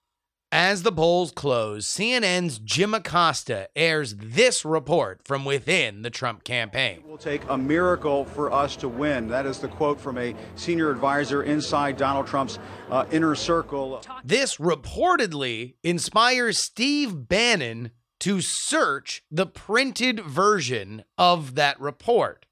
As 0.53 0.83
the 0.83 0.92
polls 0.92 1.33
close, 1.33 1.87
CNN's 1.87 2.59
Jim 2.59 2.92
Acosta 2.92 3.70
airs 3.75 4.16
this 4.16 4.66
report 4.66 5.23
from 5.25 5.47
within 5.47 6.03
the 6.03 6.11
Trump 6.11 6.44
campaign. 6.44 6.99
It 6.99 7.09
will 7.09 7.16
take 7.16 7.49
a 7.49 7.57
miracle 7.57 8.27
for 8.27 8.53
us 8.53 8.77
to 8.77 8.88
win. 8.90 9.29
That 9.29 9.47
is 9.47 9.61
the 9.61 9.68
quote 9.68 9.99
from 9.99 10.18
a 10.18 10.35
senior 10.57 10.90
advisor 10.90 11.44
inside 11.44 11.97
Donald 11.97 12.27
Trump's 12.27 12.59
uh, 12.90 13.07
inner 13.11 13.35
circle. 13.35 14.03
This 14.23 14.59
reportedly 14.59 15.77
inspires 15.83 16.59
Steve 16.59 17.27
Bannon 17.31 17.90
to 18.25 18.41
search 18.41 19.23
the 19.31 19.45
printed 19.45 20.19
version 20.19 21.05
of 21.19 21.57
that 21.57 21.79
report, 21.79 22.47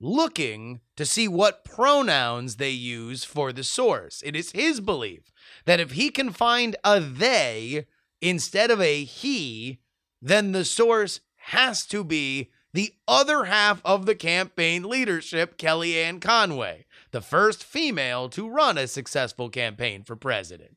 looking 0.00 0.78
to 0.96 1.04
see 1.04 1.26
what 1.26 1.64
pronouns 1.64 2.54
they 2.54 2.70
use 2.70 3.24
for 3.24 3.52
the 3.52 3.64
source. 3.64 4.22
It 4.24 4.36
is 4.36 4.52
his 4.52 4.80
belief 4.80 5.32
that 5.64 5.80
if 5.80 5.90
he 5.90 6.10
can 6.10 6.30
find 6.30 6.76
a 6.84 7.00
they 7.00 7.86
instead 8.20 8.70
of 8.70 8.80
a 8.80 9.02
he, 9.02 9.80
then 10.22 10.52
the 10.52 10.64
source 10.64 11.18
has 11.46 11.84
to 11.86 12.04
be 12.04 12.52
the 12.72 12.94
other 13.08 13.46
half 13.46 13.82
of 13.84 14.06
the 14.06 14.14
campaign 14.14 14.84
leadership, 14.84 15.58
Kellyanne 15.58 16.20
Conway, 16.20 16.86
the 17.10 17.20
first 17.20 17.64
female 17.64 18.28
to 18.28 18.48
run 18.48 18.78
a 18.78 18.86
successful 18.86 19.48
campaign 19.48 20.04
for 20.04 20.14
president. 20.14 20.76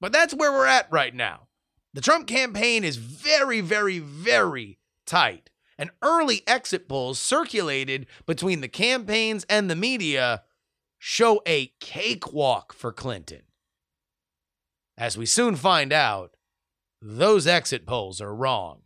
But 0.00 0.10
that's 0.10 0.34
where 0.34 0.50
we're 0.50 0.66
at 0.66 0.90
right 0.90 1.14
now. 1.14 1.46
The 1.92 2.00
Trump 2.00 2.26
campaign 2.26 2.84
is 2.84 2.96
very, 2.96 3.60
very, 3.60 3.98
very 3.98 4.78
tight. 5.06 5.50
And 5.76 5.90
early 6.02 6.42
exit 6.46 6.88
polls 6.88 7.18
circulated 7.18 8.06
between 8.26 8.60
the 8.60 8.68
campaigns 8.68 9.44
and 9.48 9.70
the 9.70 9.76
media 9.76 10.42
show 10.98 11.40
a 11.46 11.72
cakewalk 11.80 12.74
for 12.74 12.92
Clinton. 12.92 13.42
As 14.98 15.16
we 15.16 15.24
soon 15.24 15.56
find 15.56 15.92
out, 15.92 16.36
those 17.00 17.46
exit 17.46 17.86
polls 17.86 18.20
are 18.20 18.34
wrong. 18.34 18.82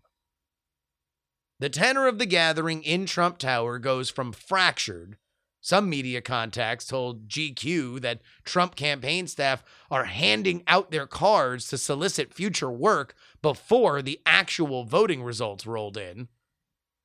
the 1.59 1.69
tenor 1.69 2.07
of 2.07 2.19
the 2.19 2.27
gathering 2.27 2.83
in 2.83 3.07
Trump 3.07 3.39
Tower 3.39 3.79
goes 3.79 4.11
from 4.11 4.33
fractured. 4.33 5.17
Some 5.65 5.89
media 5.89 6.21
contacts 6.21 6.85
told 6.85 7.27
GQ 7.27 8.03
that 8.03 8.21
Trump 8.45 8.77
campaign 8.77 9.27
staff 9.27 9.65
are 9.91 10.05
handing 10.05 10.63
out 10.67 10.91
their 10.91 11.07
cards 11.07 11.69
to 11.69 11.79
solicit 11.79 12.35
future 12.35 12.71
work 12.71 13.15
before 13.41 14.03
the 14.03 14.21
actual 14.27 14.85
voting 14.85 15.23
results 15.23 15.67
rolled 15.67 15.97
in, 15.97 16.29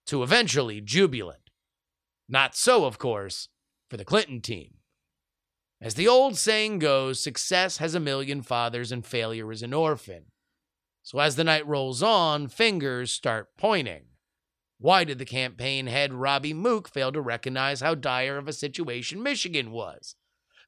to 0.07 0.23
eventually 0.23 0.81
jubilant. 0.81 1.51
Not 2.27 2.53
so, 2.53 2.83
of 2.83 2.97
course, 2.97 3.47
for 3.89 3.95
the 3.95 4.03
Clinton 4.03 4.41
team. 4.41 4.73
As 5.79 5.93
the 5.93 6.09
old 6.09 6.35
saying 6.35 6.79
goes, 6.79 7.21
success 7.21 7.77
has 7.77 7.95
a 7.95 7.99
million 8.01 8.41
fathers 8.41 8.91
and 8.91 9.05
failure 9.05 9.53
is 9.53 9.63
an 9.63 9.73
orphan. 9.73 10.25
So 11.01 11.19
as 11.19 11.37
the 11.37 11.45
night 11.45 11.65
rolls 11.65 12.03
on, 12.03 12.49
fingers 12.49 13.11
start 13.11 13.55
pointing. 13.57 14.08
Why 14.81 15.03
did 15.03 15.19
the 15.19 15.25
campaign 15.25 15.87
head 15.87 16.13
Robbie 16.13 16.53
Mook 16.53 16.87
fail 16.87 17.11
to 17.11 17.19
recognize 17.19 17.81
how 17.81 17.95
dire 17.95 18.37
of 18.37 18.47
a 18.47 18.53
situation 18.53 19.21
Michigan 19.21 19.71
was? 19.71 20.15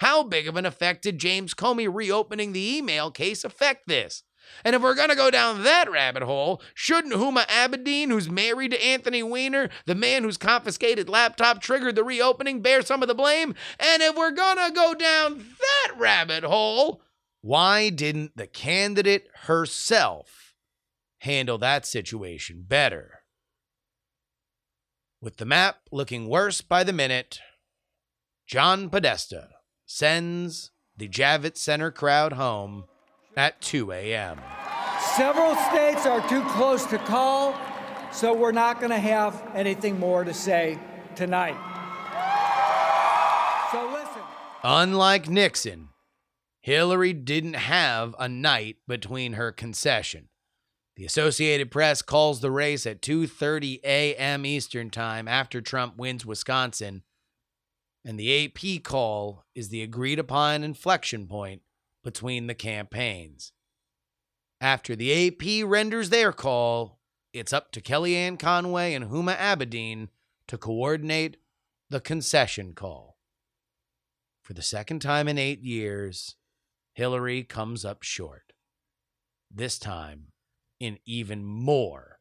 How 0.02 0.24
big 0.24 0.50
of 0.50 0.58
an 0.58 0.66
effect 0.66 1.04
did 1.04 1.18
James 1.18 1.54
Comey 1.54 1.88
reopening 1.92 2.52
the 2.52 2.78
email 2.78 3.10
case 3.10 3.46
affect 3.46 3.88
this? 3.88 4.24
And 4.66 4.76
if 4.76 4.82
we're 4.82 4.96
going 4.96 5.10
to 5.10 5.16
go 5.16 5.32
down 5.32 5.64
that 5.64 5.90
rabbit 5.90 6.24
hole, 6.24 6.62
shouldn't 6.74 7.14
Huma 7.14 7.46
Abedin, 7.48 8.10
who's 8.10 8.30
married 8.30 8.72
to 8.72 8.84
Anthony 8.84 9.24
Weiner, 9.24 9.70
the 9.86 9.96
man 9.96 10.24
whose 10.24 10.38
confiscated 10.38 11.08
laptop 11.08 11.62
triggered 11.62 11.96
the 11.96 12.04
reopening, 12.04 12.62
bear 12.62 12.82
some 12.82 13.02
of 13.02 13.08
the 13.08 13.16
blame? 13.16 13.56
And 13.80 14.02
if 14.02 14.16
we're 14.18 14.32
going 14.32 14.58
to 14.58 14.74
go 14.74 14.94
down 14.94 15.38
that 15.38 15.94
rabbit 15.98 16.44
hole, 16.44 17.02
why 17.40 17.90
didn't 17.90 18.36
the 18.36 18.48
candidate 18.48 19.30
herself 19.44 20.56
handle 21.20 21.60
that 21.60 21.86
situation 21.86 22.66
better? 22.68 23.21
With 25.22 25.38
the 25.38 25.46
map 25.46 25.82
looking 25.92 26.28
worse 26.28 26.62
by 26.62 26.84
the 26.84 26.92
minute, 26.92 27.40
John 28.48 28.90
Podesta 28.90 29.50
sends 29.86 30.72
the 30.98 31.08
Javits 31.08 31.58
Center 31.60 31.92
crowd 31.92 32.34
home 32.34 32.86
at 33.38 33.62
2 33.62 33.92
a.m. 33.92 34.42
Several 35.16 35.56
states 35.56 36.08
are 36.08 36.28
too 36.28 36.42
close 36.46 36.86
to 36.88 36.98
call, 36.98 37.56
so 38.12 38.34
we're 38.34 38.52
not 38.52 38.80
going 38.80 38.90
to 38.90 38.98
have 38.98 39.48
anything 39.54 40.00
more 40.00 40.24
to 40.24 40.34
say 40.34 40.80
tonight. 41.16 41.58
So 43.72 43.92
listen. 43.94 44.24
Unlike 44.64 45.30
Nixon, 45.30 45.90
Hillary 46.62 47.14
didn't 47.14 47.58
have 47.58 48.16
a 48.18 48.28
night 48.28 48.78
between 48.88 49.34
her 49.34 49.52
concession. 49.52 50.30
The 51.02 51.08
Associated 51.08 51.72
Press 51.72 52.04
calls 52.04 52.42
the 52.42 52.52
race 52.52 52.86
at 52.86 53.02
2:30 53.02 53.80
a.m. 53.84 54.46
Eastern 54.46 54.92
Time 54.92 55.28
after 55.28 55.60
Trump 55.60 55.98
wins 55.98 56.28
Wisconsin, 56.28 57.02
and 58.06 58.20
the 58.20 58.46
AP 58.46 58.84
call 58.84 59.44
is 59.56 59.70
the 59.70 59.82
agreed 59.82 60.20
upon 60.20 60.64
inflection 60.64 61.26
point 61.26 61.64
between 62.04 62.46
the 62.46 62.54
campaigns. 62.54 63.52
After 64.60 64.96
the 64.96 65.26
AP 65.26 65.68
renders 65.68 66.12
their 66.12 66.32
call, 66.32 67.00
it's 67.34 67.52
up 67.52 67.72
to 67.72 67.82
Kellyanne 67.82 68.38
Conway 68.38 68.94
and 68.94 69.06
Huma 69.06 69.36
Abedin 69.38 70.10
to 70.46 70.58
coordinate 70.60 71.38
the 71.90 72.00
concession 72.00 72.74
call. 72.74 73.18
For 74.44 74.54
the 74.54 74.62
second 74.62 75.00
time 75.00 75.28
in 75.28 75.40
eight 75.40 75.64
years, 75.64 76.36
Hillary 76.94 77.44
comes 77.44 77.84
up 77.84 78.04
short. 78.04 78.54
This 79.50 79.80
time, 79.80 80.28
in 80.82 80.98
even 81.06 81.46
more 81.46 82.20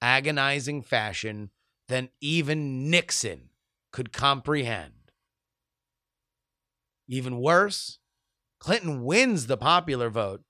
agonizing 0.00 0.80
fashion 0.80 1.50
than 1.88 2.08
even 2.20 2.88
Nixon 2.88 3.50
could 3.90 4.12
comprehend. 4.12 5.10
Even 7.08 7.40
worse, 7.40 7.98
Clinton 8.60 9.04
wins 9.04 9.48
the 9.48 9.56
popular 9.56 10.08
vote, 10.08 10.42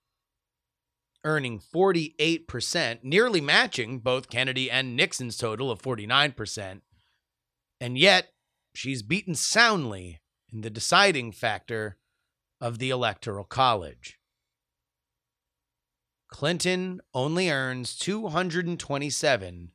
earning 1.24 1.58
48%, 1.58 2.98
nearly 3.02 3.40
matching 3.40 4.00
both 4.00 4.28
Kennedy 4.28 4.70
and 4.70 4.94
Nixon's 4.94 5.38
total 5.38 5.70
of 5.70 5.80
49%. 5.80 6.82
And 7.80 7.96
yet, 7.96 8.32
she's 8.74 9.02
beaten 9.02 9.34
soundly 9.34 10.20
in 10.52 10.60
the 10.60 10.70
deciding 10.70 11.32
factor 11.32 11.96
of 12.60 12.78
the 12.78 12.90
Electoral 12.90 13.44
College. 13.44 14.18
Clinton 16.28 17.00
only 17.14 17.50
earns 17.50 17.96
227 17.96 19.70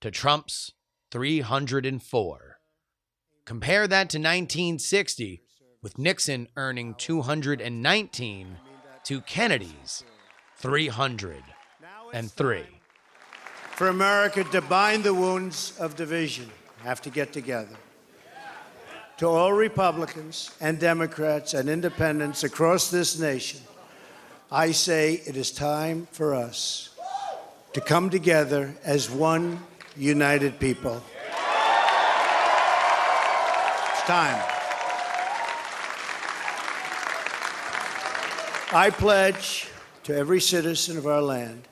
to 0.00 0.10
Trump's 0.10 0.72
304. 1.10 2.58
Compare 3.44 3.86
that 3.86 4.10
to 4.10 4.18
1960, 4.18 5.42
with 5.82 5.98
Nixon 5.98 6.48
earning 6.56 6.94
219 6.94 8.56
to 9.04 9.20
Kennedy's 9.20 10.02
303. 10.56 12.62
For 13.72 13.88
America 13.88 14.44
to 14.44 14.62
bind 14.62 15.04
the 15.04 15.14
wounds 15.14 15.78
of 15.78 15.94
division, 15.94 16.50
have 16.82 17.02
to 17.02 17.10
get 17.10 17.32
together. 17.32 17.76
To 19.18 19.28
all 19.28 19.52
Republicans 19.52 20.50
and 20.60 20.80
Democrats 20.80 21.54
and 21.54 21.68
independents 21.68 22.44
across 22.44 22.90
this 22.90 23.18
nation, 23.18 23.60
I 24.54 24.70
say 24.70 25.14
it 25.26 25.36
is 25.36 25.50
time 25.50 26.06
for 26.12 26.32
us 26.32 26.90
to 27.72 27.80
come 27.80 28.08
together 28.08 28.72
as 28.84 29.10
one 29.10 29.60
united 29.96 30.60
people. 30.60 31.02
It's 33.90 34.02
time. 34.02 34.40
I 38.72 38.92
pledge 38.96 39.66
to 40.04 40.16
every 40.16 40.40
citizen 40.40 40.98
of 40.98 41.08
our 41.08 41.20
land 41.20 41.66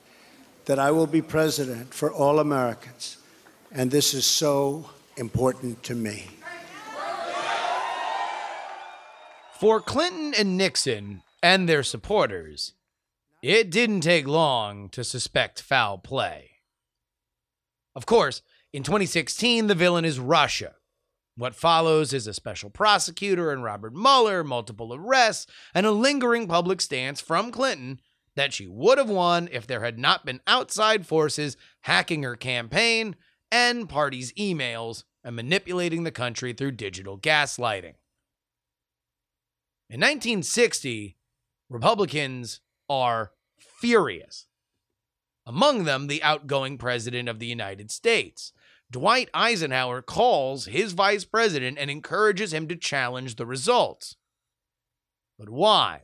that 0.65 0.77
I 0.77 0.91
will 0.91 1.07
be 1.07 1.21
president 1.21 1.93
for 1.93 2.11
all 2.11 2.39
Americans, 2.39 3.15
and 3.71 3.91
this 3.91 4.13
is 4.13 4.25
so 4.25 4.89
important 5.15 5.83
to 5.83 5.95
me. 5.95 6.25
For 9.57 9.79
Clinton 9.79 10.33
and 10.37 10.57
Nixon 10.57 11.21
and 11.43 11.67
their 11.67 11.83
supporters, 11.83 12.73
it 13.43 13.69
didn't 13.69 14.01
take 14.01 14.25
long 14.25 14.87
to 14.89 15.03
suspect 15.03 15.61
foul 15.61 15.97
play. 15.97 16.51
Of 17.93 18.05
course, 18.05 18.41
in 18.71 18.81
2016, 18.81 19.67
the 19.67 19.75
villain 19.75 20.05
is 20.05 20.19
Russia. 20.19 20.75
What 21.35 21.53
follows 21.53 22.13
is 22.13 22.25
a 22.27 22.33
special 22.33 22.69
prosecutor 22.69 23.51
and 23.51 23.63
Robert 23.63 23.93
Mueller, 23.93 24.43
multiple 24.43 24.93
arrests, 24.93 25.51
and 25.75 25.85
a 25.85 25.91
lingering 25.91 26.47
public 26.47 26.79
stance 26.79 27.19
from 27.19 27.51
Clinton 27.51 27.99
that 28.35 28.53
she 28.53 28.65
would 28.65 28.97
have 28.97 29.09
won 29.09 29.49
if 29.51 29.67
there 29.67 29.83
had 29.83 29.99
not 29.99 30.25
been 30.25 30.39
outside 30.47 31.05
forces 31.05 31.57
hacking 31.81 32.23
her 32.23 32.35
campaign 32.35 33.15
and 33.51 33.89
parties' 33.89 34.33
emails 34.33 35.03
and 35.23 35.35
manipulating 35.35 36.03
the 36.03 36.11
country 36.11 36.53
through 36.53 36.71
digital 36.71 37.19
gaslighting. 37.19 37.95
In 39.89 39.99
1960, 39.99 41.17
Republicans 41.73 42.61
are 42.87 43.31
furious. 43.57 44.45
Among 45.43 45.85
them, 45.85 46.05
the 46.05 46.21
outgoing 46.21 46.77
president 46.77 47.27
of 47.27 47.39
the 47.39 47.47
United 47.47 47.89
States. 47.89 48.53
Dwight 48.91 49.27
Eisenhower 49.33 50.03
calls 50.03 50.65
his 50.65 50.93
vice 50.93 51.25
president 51.25 51.79
and 51.79 51.89
encourages 51.89 52.53
him 52.53 52.67
to 52.67 52.75
challenge 52.75 53.35
the 53.35 53.47
results. 53.47 54.17
But 55.39 55.49
why? 55.49 56.01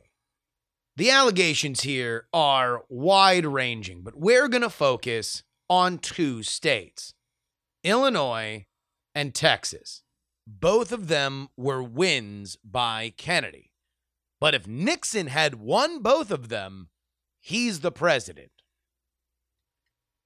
The 0.96 1.12
allegations 1.12 1.82
here 1.82 2.26
are 2.32 2.82
wide 2.88 3.46
ranging, 3.46 4.02
but 4.02 4.16
we're 4.16 4.48
going 4.48 4.62
to 4.62 4.70
focus 4.70 5.44
on 5.68 5.98
two 5.98 6.42
states 6.42 7.14
Illinois 7.84 8.66
and 9.14 9.32
Texas. 9.36 10.02
Both 10.48 10.90
of 10.90 11.06
them 11.06 11.48
were 11.56 11.80
wins 11.80 12.58
by 12.64 13.14
Kennedy. 13.16 13.69
But 14.40 14.54
if 14.54 14.66
Nixon 14.66 15.26
had 15.26 15.56
won 15.56 16.00
both 16.00 16.30
of 16.30 16.48
them, 16.48 16.88
he's 17.40 17.80
the 17.80 17.92
president. 17.92 18.50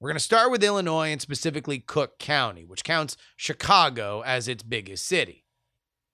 We're 0.00 0.11
going 0.11 0.16
to 0.16 0.20
start 0.20 0.50
with 0.50 0.62
Illinois 0.62 1.11
and 1.11 1.20
specifically 1.20 1.79
Cook 1.81 2.18
County, 2.18 2.64
which 2.64 2.85
counts 2.85 3.16
Chicago 3.37 4.22
as 4.22 4.48
its 4.48 4.62
biggest 4.62 5.07
city. 5.07 5.44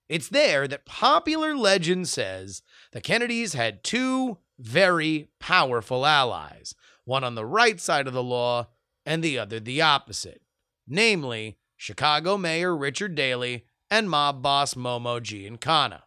It's 0.08 0.28
there 0.28 0.66
that 0.66 0.86
popular 0.86 1.56
legend 1.56 2.08
says 2.08 2.62
the 2.92 3.00
Kennedys 3.00 3.54
had 3.54 3.84
two 3.84 4.38
very 4.58 5.28
powerful 5.38 6.06
allies, 6.06 6.74
one 7.04 7.24
on 7.24 7.34
the 7.34 7.46
right 7.46 7.80
side 7.80 8.06
of 8.06 8.12
the 8.12 8.22
law 8.22 8.68
and 9.04 9.22
the 9.22 9.38
other 9.38 9.60
the 9.60 9.82
opposite, 9.82 10.42
namely 10.86 11.58
Chicago 11.76 12.36
Mayor 12.36 12.76
Richard 12.76 13.14
Daley 13.14 13.66
and 13.90 14.08
mob 14.08 14.42
boss 14.42 14.74
Momo 14.74 15.20
Giancana. 15.20 16.02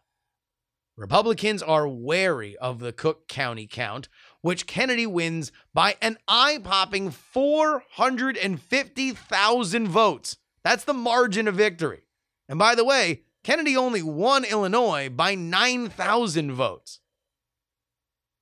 Republicans 0.96 1.62
are 1.62 1.88
wary 1.88 2.56
of 2.58 2.78
the 2.78 2.92
Cook 2.92 3.26
County 3.26 3.66
count, 3.66 4.08
which 4.42 4.66
Kennedy 4.66 5.06
wins 5.06 5.50
by 5.72 5.96
an 6.00 6.18
eye 6.28 6.60
popping 6.62 7.10
450,000 7.10 9.88
votes. 9.88 10.36
That's 10.62 10.84
the 10.84 10.94
margin 10.94 11.48
of 11.48 11.56
victory. 11.56 12.02
And 12.48 12.56
by 12.58 12.76
the 12.76 12.84
way, 12.84 13.22
Kennedy 13.42 13.76
only 13.76 14.02
won 14.02 14.44
Illinois 14.44 15.08
by 15.08 15.34
9,000 15.34 16.52
votes. 16.52 17.00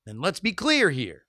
And 0.07 0.21
let's 0.21 0.41
be 0.41 0.53
clear 0.53 0.91
here 0.91 1.25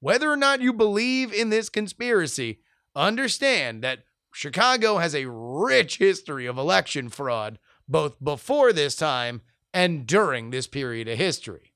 whether 0.00 0.28
or 0.30 0.36
not 0.36 0.60
you 0.60 0.72
believe 0.72 1.32
in 1.32 1.48
this 1.48 1.70
conspiracy, 1.70 2.60
understand 2.94 3.82
that 3.82 4.04
Chicago 4.34 4.98
has 4.98 5.14
a 5.14 5.30
rich 5.30 5.96
history 5.96 6.44
of 6.44 6.58
election 6.58 7.08
fraud, 7.08 7.58
both 7.88 8.22
before 8.22 8.70
this 8.72 8.96
time 8.96 9.40
and 9.74 10.06
during 10.06 10.50
this 10.50 10.68
period 10.68 11.08
of 11.08 11.18
history. 11.18 11.74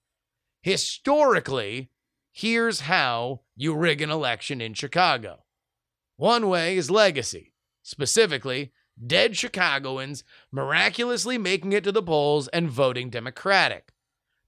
Historically, 0.62 1.90
here's 2.32 2.82
how 2.82 3.40
you 3.56 3.74
rig 3.74 4.00
an 4.00 4.08
election 4.10 4.60
in 4.60 4.72
Chicago. 4.72 5.44
One 6.16 6.48
way 6.48 6.76
is 6.76 6.90
legacy, 6.90 7.52
specifically, 7.82 8.72
dead 9.04 9.36
Chicagoans 9.36 10.24
miraculously 10.52 11.38
making 11.38 11.72
it 11.72 11.84
to 11.84 11.92
the 11.92 12.02
polls 12.02 12.48
and 12.48 12.70
voting 12.70 13.10
Democratic. 13.10 13.92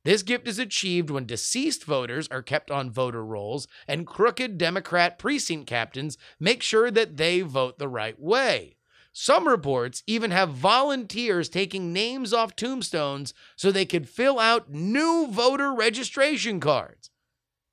This 0.05 0.23
gift 0.23 0.49
is 0.49 0.59
achieved 0.59 1.11
when 1.11 1.27
deceased 1.27 1.85
voters 1.85 2.27
are 2.31 2.43
kept 2.43 2.71
on 2.71 2.91
voter 2.91 3.25
rolls 3.25 3.69
and 3.87 4.07
crooked 4.07 4.57
Democrat 4.59 5.19
precinct 5.19 5.69
captains 5.69 6.17
make 6.39 6.63
sure 6.63 6.91
that 6.91 7.17
they 7.17 7.43
vote 7.43 7.79
the 7.79 7.89
right 7.89 8.19
way. 8.19 8.77
Some 9.23 9.47
reports 9.47 10.03
even 10.07 10.31
have 10.31 10.49
volunteers 10.49 11.51
taking 11.51 11.93
names 11.93 12.33
off 12.33 12.57
tombstones 12.57 13.35
so 13.55 13.71
they 13.71 13.85
could 13.85 14.09
fill 14.09 14.39
out 14.39 14.73
new 14.73 15.27
voter 15.31 15.75
registration 15.75 16.59
cards. 16.59 17.11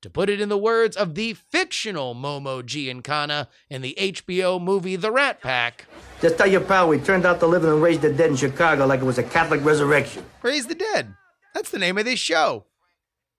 To 0.02 0.10
put 0.10 0.28
it 0.28 0.42
in 0.42 0.50
the 0.50 0.58
words 0.58 0.94
of 0.94 1.14
the 1.14 1.32
fictional 1.32 2.14
Momo 2.14 2.62
Giancana 2.62 3.46
in 3.70 3.80
the 3.80 3.96
HBO 3.98 4.60
movie 4.60 4.94
The 4.94 5.10
Rat 5.10 5.40
Pack 5.40 5.86
Just 6.20 6.36
tell 6.36 6.46
your 6.46 6.60
pal 6.60 6.86
we 6.86 6.98
turned 6.98 7.24
out 7.24 7.40
to 7.40 7.46
live 7.46 7.64
and 7.64 7.80
raise 7.80 7.98
the 7.98 8.12
dead 8.12 8.28
in 8.28 8.36
Chicago 8.36 8.84
like 8.84 9.00
it 9.00 9.06
was 9.06 9.16
a 9.16 9.22
Catholic 9.22 9.64
resurrection. 9.64 10.26
Raise 10.42 10.66
the 10.66 10.74
Dead. 10.74 11.14
That's 11.54 11.70
the 11.70 11.78
name 11.78 11.96
of 11.96 12.04
this 12.04 12.20
show. 12.20 12.66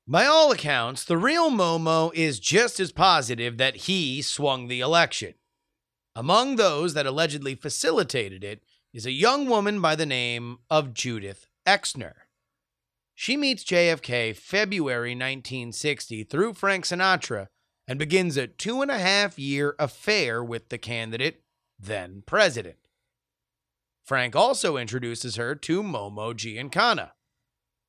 By 0.08 0.26
all 0.26 0.52
accounts, 0.52 1.06
the 1.06 1.16
real 1.16 1.52
Momo 1.52 2.12
is 2.16 2.40
just 2.40 2.80
as 2.80 2.92
positive 2.92 3.58
that 3.58 3.76
he 3.86 4.24
swung 4.24 4.68
the 4.68 4.80
election. 4.80 5.36
Among 6.20 6.58
those 6.58 6.96
that 6.96 7.06
allegedly 7.06 7.56
facilitated 7.56 8.44
it 8.44 8.62
is 8.92 9.06
a 9.06 9.12
young 9.14 9.48
woman 9.48 9.80
by 9.80 9.96
the 9.96 10.06
name 10.06 10.58
of 10.70 10.94
Judith 10.94 11.48
Exner. 11.66 12.14
She 13.16 13.38
meets 13.38 13.64
JFK 13.64 14.36
February 14.36 15.12
1960 15.12 16.26
through 16.26 16.56
Frank 16.56 16.84
Sinatra 16.84 17.48
and 17.88 17.98
begins 17.98 18.36
a 18.36 18.48
two 18.48 18.82
and 18.82 18.92
a 18.92 19.00
half 19.00 19.40
year 19.40 19.76
affair 19.80 20.44
with 20.44 20.68
the 20.68 20.78
candidate, 20.78 21.42
then 21.80 22.22
president. 22.26 22.90
Frank 24.04 24.36
also 24.36 24.76
introduces 24.76 25.38
her 25.38 25.56
to 25.56 25.82
Momo 25.82 26.34
Giancana. 26.34 27.12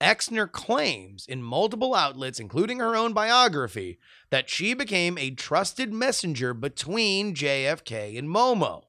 Exner 0.00 0.50
claims 0.50 1.26
in 1.26 1.42
multiple 1.42 1.94
outlets, 1.94 2.40
including 2.40 2.78
her 2.78 2.96
own 2.96 3.12
biography, 3.12 3.98
that 4.30 4.48
she 4.48 4.72
became 4.72 5.18
a 5.18 5.30
trusted 5.30 5.92
messenger 5.92 6.54
between 6.54 7.34
JFK 7.34 8.18
and 8.18 8.28
Momo. 8.28 8.84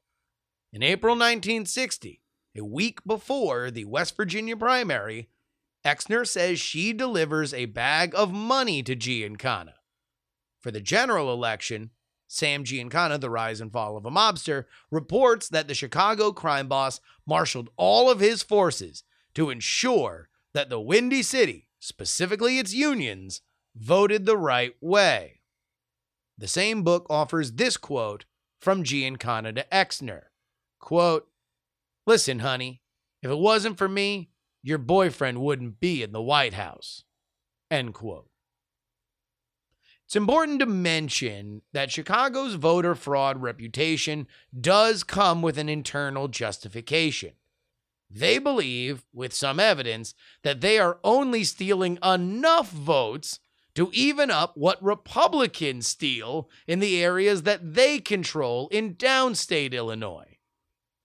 In 0.71 0.81
April 0.81 1.13
1960, 1.13 2.21
a 2.57 2.63
week 2.63 3.03
before 3.05 3.69
the 3.69 3.85
West 3.85 4.15
Virginia 4.15 4.55
primary, 4.55 5.29
Exner 5.83 6.25
says 6.25 6.59
she 6.59 6.93
delivers 6.93 7.53
a 7.53 7.65
bag 7.65 8.13
of 8.15 8.31
money 8.31 8.81
to 8.83 8.95
Giancana. 8.95 9.73
For 10.61 10.71
the 10.71 10.79
general 10.79 11.33
election, 11.33 11.89
Sam 12.27 12.63
Giancana, 12.63 13.19
The 13.19 13.29
Rise 13.29 13.59
and 13.59 13.73
Fall 13.73 13.97
of 13.97 14.05
a 14.05 14.11
Mobster, 14.11 14.65
reports 14.89 15.49
that 15.49 15.67
the 15.67 15.73
Chicago 15.73 16.31
crime 16.31 16.69
boss 16.69 17.01
marshaled 17.25 17.69
all 17.75 18.09
of 18.09 18.21
his 18.21 18.43
forces 18.43 19.03
to 19.33 19.49
ensure 19.49 20.29
that 20.53 20.69
the 20.69 20.79
Windy 20.79 21.23
City, 21.23 21.67
specifically 21.79 22.59
its 22.59 22.73
unions, 22.73 23.41
voted 23.75 24.25
the 24.25 24.37
right 24.37 24.75
way. 24.81 25.41
The 26.37 26.47
same 26.47 26.83
book 26.83 27.05
offers 27.09 27.53
this 27.53 27.77
quote 27.77 28.25
from 28.59 28.83
Giancana 28.83 29.55
to 29.55 29.65
Exner. 29.71 30.23
Quote, 30.79 31.27
Listen, 32.07 32.39
honey, 32.39 32.81
if 33.21 33.29
it 33.29 33.37
wasn't 33.37 33.77
for 33.77 33.87
me, 33.87 34.31
your 34.63 34.77
boyfriend 34.77 35.41
wouldn't 35.41 35.79
be 35.79 36.03
in 36.03 36.11
the 36.11 36.21
White 36.21 36.53
House. 36.53 37.03
End 37.69 37.93
quote. 37.93 38.29
It's 40.05 40.15
important 40.15 40.59
to 40.59 40.65
mention 40.65 41.61
that 41.71 41.91
Chicago's 41.91 42.55
voter 42.55 42.95
fraud 42.95 43.41
reputation 43.41 44.27
does 44.59 45.03
come 45.03 45.41
with 45.41 45.57
an 45.57 45.69
internal 45.69 46.27
justification. 46.27 47.31
They 48.13 48.39
believe, 48.39 49.05
with 49.13 49.33
some 49.33 49.59
evidence, 49.59 50.13
that 50.43 50.61
they 50.61 50.77
are 50.79 50.99
only 51.03 51.43
stealing 51.43 51.97
enough 52.03 52.69
votes 52.69 53.39
to 53.75 53.89
even 53.93 54.29
up 54.29 54.57
what 54.57 54.83
Republicans 54.83 55.87
steal 55.87 56.49
in 56.67 56.79
the 56.79 57.01
areas 57.01 57.43
that 57.43 57.73
they 57.73 57.99
control 57.99 58.67
in 58.69 58.95
downstate 58.95 59.71
Illinois. 59.71 60.37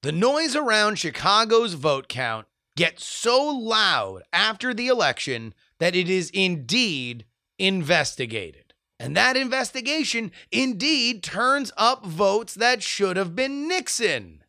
The 0.02 0.12
noise 0.12 0.56
around 0.56 0.98
Chicago's 0.98 1.74
vote 1.74 2.08
count 2.08 2.46
gets 2.76 3.04
so 3.04 3.44
loud 3.44 4.22
after 4.32 4.74
the 4.74 4.88
election 4.88 5.54
that 5.78 5.94
it 5.94 6.10
is 6.10 6.30
indeed 6.30 7.24
investigated. 7.58 8.74
And 8.98 9.16
that 9.16 9.36
investigation 9.36 10.32
indeed 10.50 11.22
turns 11.22 11.70
up 11.76 12.04
votes 12.04 12.54
that 12.54 12.82
should 12.82 13.16
have 13.16 13.36
been 13.36 13.68
Nixon 13.68 14.42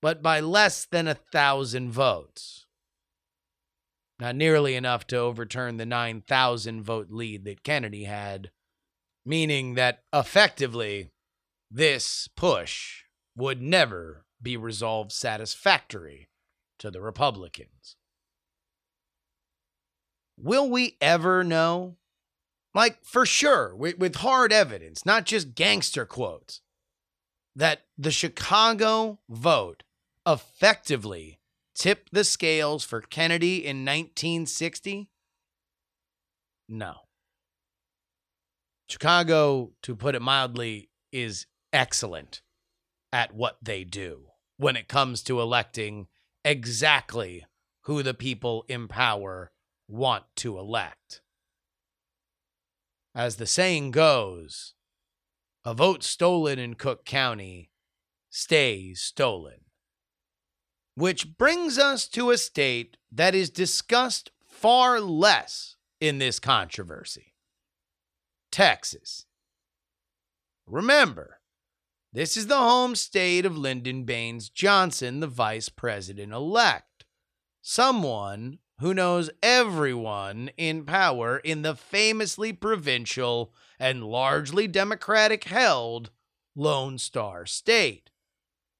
but 0.00 0.22
by 0.22 0.40
less 0.40 0.84
than 0.84 1.08
a 1.08 1.14
thousand 1.14 1.90
votes. 1.90 2.66
Not 4.18 4.36
nearly 4.36 4.74
enough 4.74 5.06
to 5.08 5.16
overturn 5.18 5.76
the 5.76 5.86
9,000 5.86 6.82
vote 6.82 7.10
lead 7.10 7.44
that 7.44 7.62
Kennedy 7.62 8.04
had, 8.04 8.50
meaning 9.24 9.74
that 9.74 10.02
effectively 10.12 11.10
this 11.70 12.28
push 12.36 13.02
would 13.36 13.60
never 13.60 14.24
be 14.40 14.56
resolved 14.56 15.12
satisfactory 15.12 16.28
to 16.78 16.90
the 16.90 17.00
Republicans. 17.00 17.96
Will 20.38 20.70
we 20.70 20.96
ever 21.00 21.42
know? 21.42 21.96
Like, 22.74 23.04
for 23.04 23.24
sure, 23.24 23.74
with, 23.74 23.98
with 23.98 24.16
hard 24.16 24.52
evidence, 24.52 25.06
not 25.06 25.24
just 25.24 25.54
gangster 25.54 26.04
quotes, 26.04 26.60
that 27.56 27.80
the 27.96 28.10
Chicago 28.10 29.18
vote 29.28 29.82
effectively 30.26 31.40
tipped 31.74 32.12
the 32.12 32.22
scales 32.22 32.84
for 32.84 33.00
Kennedy 33.00 33.56
in 33.56 33.78
1960? 33.78 35.08
No. 36.68 36.94
Chicago, 38.88 39.72
to 39.82 39.96
put 39.96 40.14
it 40.14 40.22
mildly, 40.22 40.90
is 41.10 41.46
excellent 41.72 42.42
at 43.12 43.34
what 43.34 43.56
they 43.62 43.82
do 43.82 44.26
when 44.58 44.76
it 44.76 44.88
comes 44.88 45.22
to 45.22 45.40
electing 45.40 46.06
exactly 46.44 47.46
who 47.82 48.02
the 48.02 48.14
people 48.14 48.64
in 48.68 48.86
power 48.86 49.50
want 49.88 50.24
to 50.36 50.58
elect. 50.58 51.22
As 53.14 53.36
the 53.36 53.46
saying 53.46 53.92
goes, 53.92 54.74
a 55.66 55.74
vote 55.74 56.04
stolen 56.04 56.60
in 56.60 56.74
Cook 56.74 57.04
County 57.04 57.72
stays 58.30 59.02
stolen. 59.02 59.62
Which 60.94 61.36
brings 61.36 61.76
us 61.76 62.06
to 62.10 62.30
a 62.30 62.38
state 62.38 62.96
that 63.10 63.34
is 63.34 63.50
discussed 63.50 64.30
far 64.46 65.00
less 65.00 65.74
in 66.00 66.18
this 66.18 66.38
controversy 66.38 67.34
Texas. 68.52 69.26
Remember, 70.68 71.40
this 72.12 72.36
is 72.36 72.46
the 72.46 72.56
home 72.56 72.94
state 72.94 73.44
of 73.44 73.58
Lyndon 73.58 74.04
Baines 74.04 74.48
Johnson, 74.48 75.18
the 75.18 75.26
vice 75.26 75.68
president 75.68 76.32
elect. 76.32 77.04
Someone 77.60 78.60
who 78.80 78.92
knows 78.92 79.30
everyone 79.42 80.50
in 80.56 80.84
power 80.84 81.38
in 81.38 81.62
the 81.62 81.74
famously 81.74 82.52
provincial 82.52 83.52
and 83.78 84.04
largely 84.04 84.66
Democratic 84.66 85.44
held 85.44 86.10
Lone 86.54 86.98
Star 86.98 87.46
State. 87.46 88.10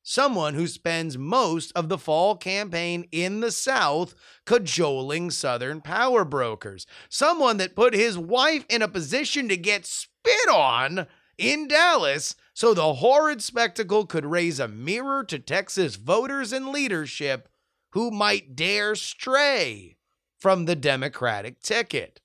Someone 0.03 0.55
who 0.55 0.69
spends 0.69 1.19
most 1.19 1.73
of 1.75 1.89
the 1.89 1.99
fall 1.99 2.37
campaign 2.37 3.09
in 3.11 3.41
the 3.41 3.51
South 3.51 4.15
cajoling 4.45 5.31
Southern 5.31 5.81
power 5.81 6.25
brokers, 6.25 6.87
someone 7.09 7.57
that 7.57 7.75
put 7.75 7.93
his 7.93 8.17
wife 8.17 8.65
in 8.69 8.83
a 8.83 8.89
position 8.89 9.49
to 9.49 9.57
get 9.57 9.85
spit 9.85 10.49
on 10.49 11.07
in 11.39 11.67
Dallas 11.67 12.37
so 12.55 12.73
the 12.73 12.95
horrid 12.95 13.43
spectacle 13.43 14.07
could 14.07 14.25
raise 14.25 14.61
a 14.61 14.69
mirror 14.69 15.25
to 15.25 15.39
Texas 15.39 15.97
voters 15.97 16.53
and 16.53 16.69
leadership 16.69 17.49
who 17.97 18.11
might 18.11 18.55
dare 18.55 18.95
stray 18.95 19.97
from 20.39 20.67
the 20.67 20.77
Democratic 20.77 21.63
ticket. 21.63 22.21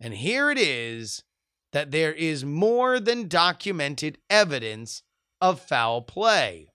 And 0.00 0.12
here 0.12 0.50
it 0.50 0.58
is 0.58 1.22
that 1.72 1.92
there 1.92 2.12
is 2.12 2.44
more 2.44 2.98
than 2.98 3.28
documented 3.28 4.18
evidence 4.28 5.04
of 5.40 5.60
foul 5.60 6.02
play. 6.02 6.72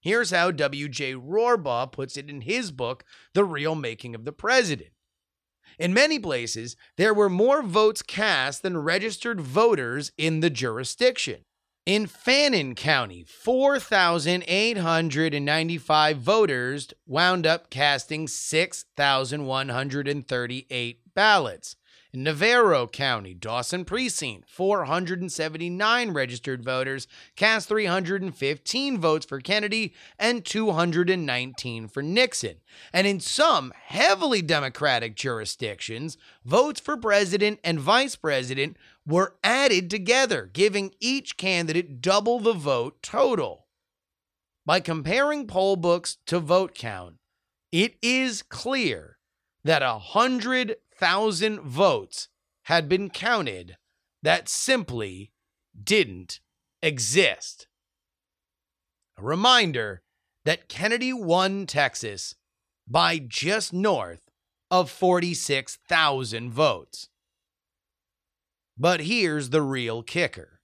Here's 0.00 0.32
how 0.32 0.50
W.J. 0.50 1.14
Rorabaugh 1.14 1.92
puts 1.92 2.16
it 2.16 2.28
in 2.28 2.40
his 2.40 2.72
book, 2.72 3.04
The 3.32 3.44
Real 3.44 3.76
Making 3.76 4.16
of 4.16 4.24
the 4.24 4.32
President. 4.32 4.90
In 5.78 5.94
many 5.94 6.18
places, 6.18 6.74
there 6.96 7.14
were 7.14 7.30
more 7.30 7.62
votes 7.62 8.02
cast 8.02 8.64
than 8.64 8.76
registered 8.76 9.40
voters 9.40 10.10
in 10.18 10.40
the 10.40 10.50
jurisdiction. 10.50 11.44
In 11.84 12.06
Fannin 12.06 12.76
County, 12.76 13.24
4,895 13.24 16.16
voters 16.16 16.88
wound 17.08 17.44
up 17.44 17.70
casting 17.70 18.28
6,138 18.28 21.00
ballots. 21.12 21.74
Navarro 22.14 22.86
County, 22.86 23.32
Dawson 23.32 23.86
Precinct, 23.86 24.46
479 24.46 26.10
registered 26.10 26.62
voters 26.62 27.06
cast 27.36 27.68
315 27.68 28.98
votes 28.98 29.24
for 29.24 29.40
Kennedy 29.40 29.94
and 30.18 30.44
219 30.44 31.88
for 31.88 32.02
Nixon. 32.02 32.56
And 32.92 33.06
in 33.06 33.18
some 33.18 33.72
heavily 33.86 34.42
Democratic 34.42 35.16
jurisdictions, 35.16 36.18
votes 36.44 36.80
for 36.80 36.98
president 36.98 37.60
and 37.64 37.80
vice 37.80 38.14
president 38.14 38.76
were 39.06 39.36
added 39.42 39.88
together, 39.88 40.50
giving 40.52 40.92
each 41.00 41.38
candidate 41.38 42.02
double 42.02 42.40
the 42.40 42.52
vote 42.52 43.02
total. 43.02 43.68
By 44.66 44.80
comparing 44.80 45.46
poll 45.46 45.76
books 45.76 46.18
to 46.26 46.40
vote 46.40 46.74
count, 46.74 47.16
it 47.72 47.94
is 48.02 48.42
clear 48.42 49.16
that 49.64 49.82
a 49.82 49.98
hundred 49.98 50.76
thousand 50.96 51.60
votes 51.60 52.28
had 52.64 52.88
been 52.88 53.10
counted 53.10 53.76
that 54.22 54.48
simply 54.48 55.32
didn't 55.82 56.40
exist. 56.82 57.66
A 59.18 59.22
reminder 59.22 60.02
that 60.44 60.68
Kennedy 60.68 61.12
won 61.12 61.66
Texas 61.66 62.34
by 62.88 63.18
just 63.18 63.72
north 63.72 64.28
of 64.70 64.90
46,000 64.90 66.50
votes. 66.50 67.08
But 68.78 69.00
here's 69.00 69.50
the 69.50 69.62
real 69.62 70.02
kicker. 70.02 70.60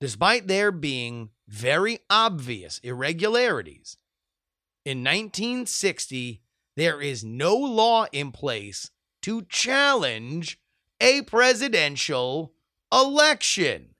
Despite 0.00 0.46
there 0.46 0.72
being 0.72 1.30
very 1.48 2.00
obvious 2.10 2.78
irregularities, 2.82 3.96
in 4.84 4.98
1960, 4.98 6.42
there 6.76 7.00
is 7.00 7.22
no 7.22 7.56
law 7.56 8.06
in 8.12 8.32
place 8.32 8.90
to 9.22 9.42
challenge 9.48 10.58
a 11.00 11.22
presidential 11.22 12.54
election. 12.92 13.94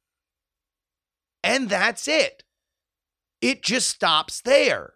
And 1.43 1.69
that's 1.69 2.07
it. 2.07 2.45
It 3.41 3.63
just 3.63 3.89
stops 3.89 4.41
there. 4.41 4.95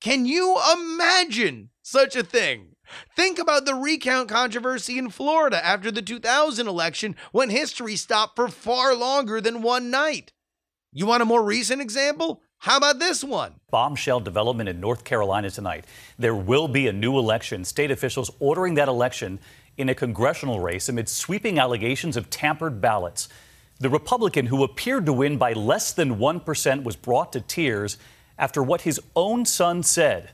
Can 0.00 0.24
you 0.24 0.56
imagine 0.72 1.70
such 1.82 2.16
a 2.16 2.22
thing? 2.22 2.76
Think 3.14 3.38
about 3.38 3.66
the 3.66 3.74
recount 3.74 4.28
controversy 4.28 4.98
in 4.98 5.10
Florida 5.10 5.64
after 5.64 5.90
the 5.90 6.02
2000 6.02 6.66
election 6.66 7.14
when 7.32 7.50
history 7.50 7.96
stopped 7.96 8.36
for 8.36 8.48
far 8.48 8.94
longer 8.94 9.40
than 9.40 9.62
one 9.62 9.90
night. 9.90 10.32
You 10.92 11.06
want 11.06 11.22
a 11.22 11.24
more 11.24 11.44
recent 11.44 11.80
example? 11.80 12.42
How 12.58 12.76
about 12.76 12.98
this 12.98 13.22
one? 13.22 13.54
Bombshell 13.70 14.18
development 14.18 14.68
in 14.68 14.80
North 14.80 15.04
Carolina 15.04 15.48
tonight. 15.48 15.84
There 16.18 16.34
will 16.34 16.66
be 16.66 16.88
a 16.88 16.92
new 16.92 17.16
election. 17.16 17.64
State 17.64 17.92
officials 17.92 18.28
ordering 18.40 18.74
that 18.74 18.88
election 18.88 19.38
in 19.76 19.88
a 19.88 19.94
congressional 19.94 20.58
race 20.58 20.88
amid 20.88 21.08
sweeping 21.08 21.60
allegations 21.60 22.16
of 22.16 22.28
tampered 22.28 22.80
ballots. 22.80 23.28
The 23.78 23.88
Republican 23.88 24.46
who 24.46 24.64
appeared 24.64 25.06
to 25.06 25.12
win 25.12 25.38
by 25.38 25.52
less 25.52 25.92
than 25.92 26.16
1% 26.16 26.82
was 26.82 26.96
brought 26.96 27.32
to 27.34 27.40
tears 27.40 27.96
after 28.36 28.60
what 28.60 28.80
his 28.80 29.00
own 29.14 29.44
son 29.44 29.84
said. 29.84 30.32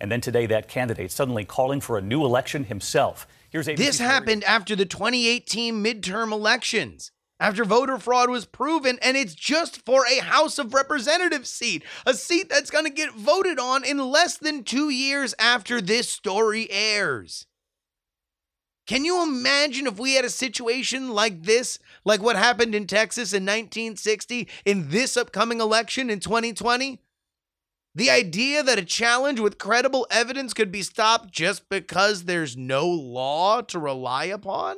And 0.00 0.10
then 0.10 0.22
today, 0.22 0.46
that 0.46 0.66
candidate 0.66 1.12
suddenly 1.12 1.44
calling 1.44 1.82
for 1.82 1.98
a 1.98 2.02
new 2.02 2.24
election 2.24 2.64
himself. 2.64 3.26
Here's 3.50 3.66
ABC's 3.66 3.78
This 3.78 3.98
happened 3.98 4.44
after 4.44 4.74
the 4.74 4.86
2018 4.86 5.84
midterm 5.84 6.32
elections 6.32 7.12
after 7.40 7.64
voter 7.64 7.98
fraud 7.98 8.28
was 8.28 8.44
proven, 8.44 8.98
and 9.00 9.16
it's 9.16 9.34
just 9.34 9.84
for 9.86 10.04
a 10.06 10.20
House 10.20 10.58
of 10.58 10.74
Representatives 10.74 11.48
seat, 11.48 11.82
a 12.04 12.12
seat 12.12 12.50
that's 12.50 12.70
going 12.70 12.84
to 12.84 12.90
get 12.90 13.14
voted 13.14 13.58
on 13.58 13.82
in 13.82 13.98
less 13.98 14.36
than 14.36 14.62
two 14.62 14.90
years 14.90 15.34
after 15.38 15.80
this 15.80 16.10
story 16.10 16.70
airs. 16.70 17.46
Can 18.86 19.04
you 19.04 19.22
imagine 19.22 19.86
if 19.86 19.98
we 19.98 20.14
had 20.14 20.24
a 20.24 20.30
situation 20.30 21.10
like 21.10 21.44
this, 21.44 21.78
like 22.04 22.20
what 22.20 22.36
happened 22.36 22.74
in 22.74 22.86
Texas 22.86 23.32
in 23.32 23.44
1960, 23.44 24.48
in 24.66 24.90
this 24.90 25.16
upcoming 25.16 25.60
election 25.60 26.10
in 26.10 26.20
2020? 26.20 27.00
The 27.94 28.10
idea 28.10 28.62
that 28.62 28.78
a 28.78 28.84
challenge 28.84 29.40
with 29.40 29.58
credible 29.58 30.06
evidence 30.10 30.52
could 30.52 30.70
be 30.70 30.82
stopped 30.82 31.32
just 31.32 31.68
because 31.68 32.24
there's 32.24 32.56
no 32.56 32.86
law 32.86 33.62
to 33.62 33.78
rely 33.78 34.26
upon? 34.26 34.76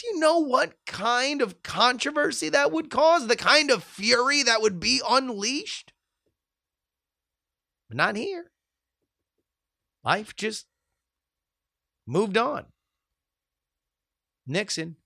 Do 0.00 0.06
you 0.06 0.20
know 0.20 0.38
what 0.38 0.74
kind 0.86 1.42
of 1.42 1.62
controversy 1.62 2.48
that 2.48 2.72
would 2.72 2.90
cause? 2.90 3.26
The 3.26 3.36
kind 3.36 3.70
of 3.70 3.84
fury 3.84 4.42
that 4.42 4.62
would 4.62 4.80
be 4.80 5.02
unleashed? 5.06 5.92
But 7.88 7.98
not 7.98 8.16
here. 8.16 8.50
Life 10.02 10.34
just 10.34 10.66
moved 12.06 12.38
on. 12.38 12.66
Nixon, 14.46 14.96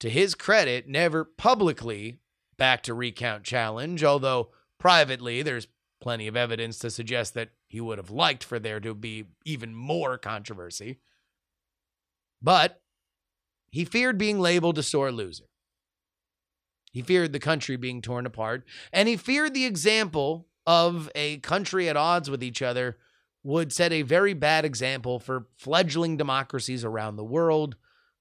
to 0.00 0.10
his 0.10 0.34
credit, 0.34 0.88
never 0.88 1.24
publicly 1.24 2.18
backed 2.56 2.88
a 2.88 2.94
recount 2.94 3.44
challenge, 3.44 4.02
although 4.02 4.50
privately 4.80 5.42
there's 5.42 5.68
plenty 6.00 6.26
of 6.26 6.36
evidence 6.36 6.78
to 6.80 6.90
suggest 6.90 7.34
that 7.34 7.50
he 7.68 7.80
would 7.80 7.98
have 7.98 8.10
liked 8.10 8.42
for 8.42 8.58
there 8.58 8.80
to 8.80 8.94
be 8.94 9.26
even 9.44 9.74
more 9.74 10.18
controversy. 10.18 10.98
But 12.42 12.80
he 13.74 13.84
feared 13.84 14.16
being 14.16 14.38
labeled 14.38 14.78
a 14.78 14.84
sore 14.84 15.10
loser. 15.10 15.46
He 16.92 17.02
feared 17.02 17.32
the 17.32 17.40
country 17.40 17.74
being 17.74 18.02
torn 18.02 18.24
apart, 18.24 18.62
and 18.92 19.08
he 19.08 19.16
feared 19.16 19.52
the 19.52 19.64
example 19.64 20.46
of 20.64 21.10
a 21.16 21.38
country 21.38 21.88
at 21.88 21.96
odds 21.96 22.30
with 22.30 22.40
each 22.40 22.62
other 22.62 22.98
would 23.42 23.72
set 23.72 23.92
a 23.92 24.02
very 24.02 24.32
bad 24.32 24.64
example 24.64 25.18
for 25.18 25.48
fledgling 25.56 26.16
democracies 26.16 26.84
around 26.84 27.16
the 27.16 27.24
world, 27.24 27.74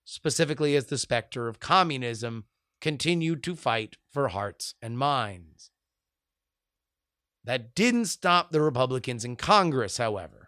specifically 0.03 0.75
as 0.75 0.87
the 0.87 0.97
specter 0.97 1.47
of 1.47 1.59
communism 1.59 2.45
continued 2.81 3.43
to 3.43 3.55
fight 3.55 3.97
for 4.11 4.29
hearts 4.29 4.73
and 4.81 4.97
minds. 4.97 5.69
That 7.43 7.75
didn't 7.75 8.05
stop 8.05 8.49
the 8.49 8.61
Republicans 8.61 9.23
in 9.23 9.35
Congress, 9.35 9.97
however. 9.97 10.42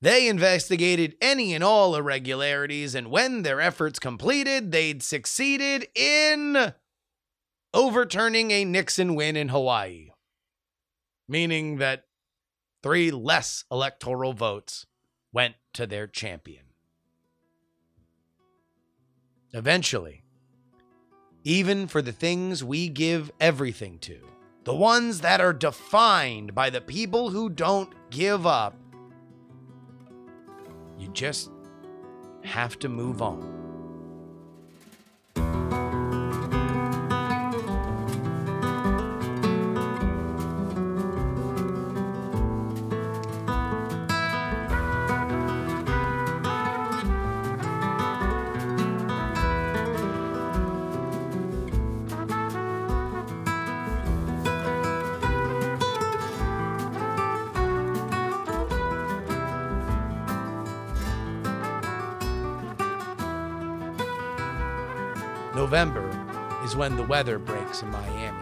They 0.00 0.28
investigated 0.28 1.16
any 1.20 1.54
and 1.54 1.64
all 1.64 1.96
irregularities, 1.96 2.94
and 2.94 3.10
when 3.10 3.42
their 3.42 3.60
efforts 3.60 3.98
completed, 3.98 4.70
they'd 4.70 5.02
succeeded 5.02 5.88
in 5.94 6.74
overturning 7.72 8.50
a 8.50 8.64
Nixon 8.64 9.14
win 9.14 9.36
in 9.36 9.48
Hawaii, 9.48 10.10
meaning 11.28 11.78
that 11.78 12.04
three 12.82 13.10
less 13.10 13.64
electoral 13.70 14.32
votes 14.32 14.86
went 15.32 15.54
to 15.72 15.86
their 15.86 16.06
champion. 16.06 16.64
Eventually, 19.52 20.22
even 21.42 21.86
for 21.86 22.02
the 22.02 22.12
things 22.12 22.62
we 22.62 22.88
give 22.88 23.30
everything 23.40 23.98
to, 24.00 24.18
the 24.64 24.74
ones 24.74 25.20
that 25.20 25.40
are 25.40 25.52
defined 25.52 26.54
by 26.54 26.68
the 26.68 26.80
people 26.80 27.30
who 27.30 27.48
don't 27.48 27.92
give 28.10 28.46
up, 28.46 28.74
you 30.98 31.08
just 31.08 31.50
have 32.42 32.78
to 32.80 32.88
move 32.88 33.22
on. 33.22 33.55
When 66.76 66.94
the 66.94 67.02
weather 67.02 67.38
breaks 67.38 67.82
in 67.82 67.90
Miami. 67.90 68.36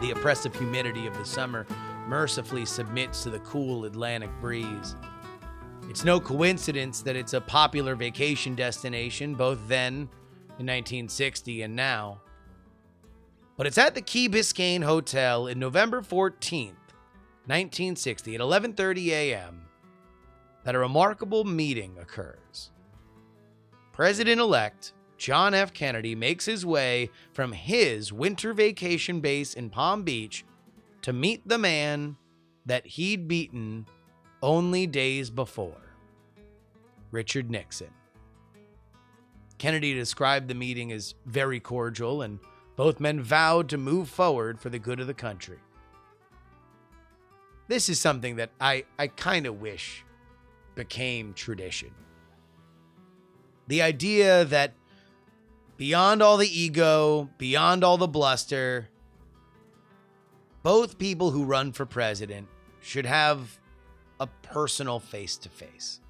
The 0.00 0.12
oppressive 0.12 0.54
humidity 0.54 1.08
of 1.08 1.18
the 1.18 1.24
summer 1.24 1.66
mercifully 2.06 2.64
submits 2.64 3.24
to 3.24 3.30
the 3.30 3.40
cool 3.40 3.84
Atlantic 3.84 4.30
breeze. 4.40 4.94
It's 5.88 6.04
no 6.04 6.20
coincidence 6.20 7.02
that 7.02 7.16
it's 7.16 7.34
a 7.34 7.40
popular 7.40 7.96
vacation 7.96 8.54
destination, 8.54 9.34
both 9.34 9.58
then 9.66 10.08
in 10.58 10.66
1960 10.66 11.62
and 11.62 11.74
now. 11.74 12.20
But 13.56 13.66
it's 13.66 13.78
at 13.78 13.96
the 13.96 14.02
Key 14.02 14.28
Biscayne 14.28 14.84
Hotel 14.84 15.48
in 15.48 15.58
November 15.58 16.02
14th, 16.02 16.76
1960 17.46 18.36
at 18.36 18.40
11:30 18.40 19.08
a.m. 19.08 19.62
that 20.64 20.76
a 20.76 20.78
remarkable 20.78 21.42
meeting 21.42 21.98
occurs. 21.98 22.70
President-elect 23.92 24.92
John 25.20 25.52
F. 25.52 25.74
Kennedy 25.74 26.14
makes 26.14 26.46
his 26.46 26.64
way 26.64 27.10
from 27.34 27.52
his 27.52 28.10
winter 28.10 28.54
vacation 28.54 29.20
base 29.20 29.52
in 29.52 29.68
Palm 29.68 30.02
Beach 30.02 30.46
to 31.02 31.12
meet 31.12 31.46
the 31.46 31.58
man 31.58 32.16
that 32.64 32.86
he'd 32.86 33.28
beaten 33.28 33.84
only 34.42 34.86
days 34.86 35.28
before 35.28 35.94
Richard 37.10 37.50
Nixon. 37.50 37.90
Kennedy 39.58 39.92
described 39.92 40.48
the 40.48 40.54
meeting 40.54 40.90
as 40.90 41.14
very 41.26 41.60
cordial, 41.60 42.22
and 42.22 42.38
both 42.76 42.98
men 42.98 43.20
vowed 43.20 43.68
to 43.68 43.76
move 43.76 44.08
forward 44.08 44.58
for 44.58 44.70
the 44.70 44.78
good 44.78 45.00
of 45.00 45.06
the 45.06 45.12
country. 45.12 45.58
This 47.68 47.90
is 47.90 48.00
something 48.00 48.36
that 48.36 48.52
I, 48.58 48.86
I 48.98 49.08
kind 49.08 49.44
of 49.44 49.60
wish 49.60 50.02
became 50.74 51.34
tradition. 51.34 51.90
The 53.68 53.82
idea 53.82 54.46
that 54.46 54.72
beyond 55.80 56.22
all 56.22 56.36
the 56.36 56.60
ego, 56.60 57.30
beyond 57.38 57.82
all 57.82 57.96
the 57.96 58.06
bluster, 58.06 58.90
both 60.62 60.98
people 60.98 61.30
who 61.30 61.42
run 61.42 61.72
for 61.72 61.86
president 61.86 62.46
should 62.82 63.06
have 63.06 63.58
a 64.20 64.26
personal 64.42 65.00
face 65.00 65.38
to 65.38 65.48
face. 65.48 66.02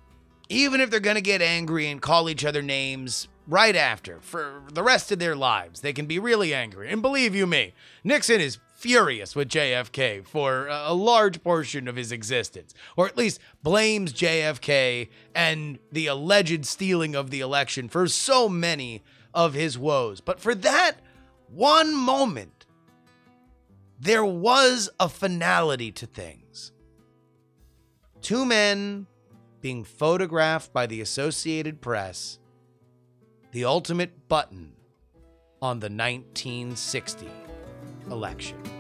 Even 0.48 0.80
if 0.80 0.90
they're 0.90 0.98
going 0.98 1.14
to 1.14 1.20
get 1.20 1.40
angry 1.40 1.86
and 1.86 2.02
call 2.02 2.28
each 2.28 2.44
other 2.44 2.62
names 2.62 3.28
right 3.46 3.76
after 3.76 4.18
for 4.20 4.60
the 4.72 4.82
rest 4.82 5.12
of 5.12 5.20
their 5.20 5.36
lives, 5.36 5.82
they 5.82 5.92
can 5.92 6.06
be 6.06 6.18
really 6.18 6.52
angry. 6.52 6.90
And 6.90 7.00
believe 7.00 7.36
you 7.36 7.46
me, 7.46 7.72
Nixon 8.02 8.40
is 8.40 8.58
furious 8.74 9.36
with 9.36 9.48
JFK 9.48 10.26
for 10.26 10.66
a 10.66 10.92
large 10.92 11.44
portion 11.44 11.86
of 11.86 11.94
his 11.94 12.10
existence, 12.10 12.74
or 12.96 13.06
at 13.06 13.16
least 13.16 13.38
blames 13.62 14.12
JFK 14.12 15.10
and 15.32 15.78
the 15.92 16.08
alleged 16.08 16.66
stealing 16.66 17.14
of 17.14 17.30
the 17.30 17.38
election 17.38 17.88
for 17.88 18.08
so 18.08 18.48
many 18.48 19.04
of 19.34 19.54
his 19.54 19.78
woes. 19.78 20.20
But 20.20 20.40
for 20.40 20.54
that 20.54 20.96
one 21.48 21.94
moment, 21.94 22.66
there 23.98 24.24
was 24.24 24.88
a 24.98 25.08
finality 25.08 25.92
to 25.92 26.06
things. 26.06 26.72
Two 28.22 28.44
men 28.44 29.06
being 29.60 29.84
photographed 29.84 30.72
by 30.72 30.86
the 30.86 31.00
Associated 31.00 31.80
Press, 31.80 32.38
the 33.52 33.64
ultimate 33.64 34.28
button 34.28 34.72
on 35.60 35.80
the 35.80 35.90
1960 35.90 37.28
election. 38.10 38.79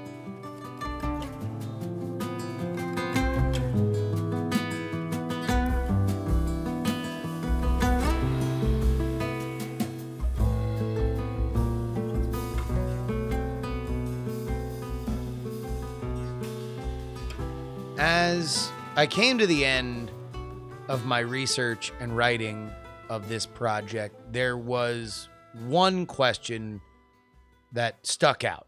I 19.00 19.06
came 19.06 19.38
to 19.38 19.46
the 19.46 19.64
end 19.64 20.10
of 20.88 21.06
my 21.06 21.20
research 21.20 21.90
and 22.00 22.14
writing 22.14 22.70
of 23.08 23.30
this 23.30 23.46
project, 23.46 24.14
there 24.30 24.58
was 24.58 25.30
one 25.54 26.04
question 26.04 26.82
that 27.72 28.06
stuck 28.06 28.44
out. 28.44 28.66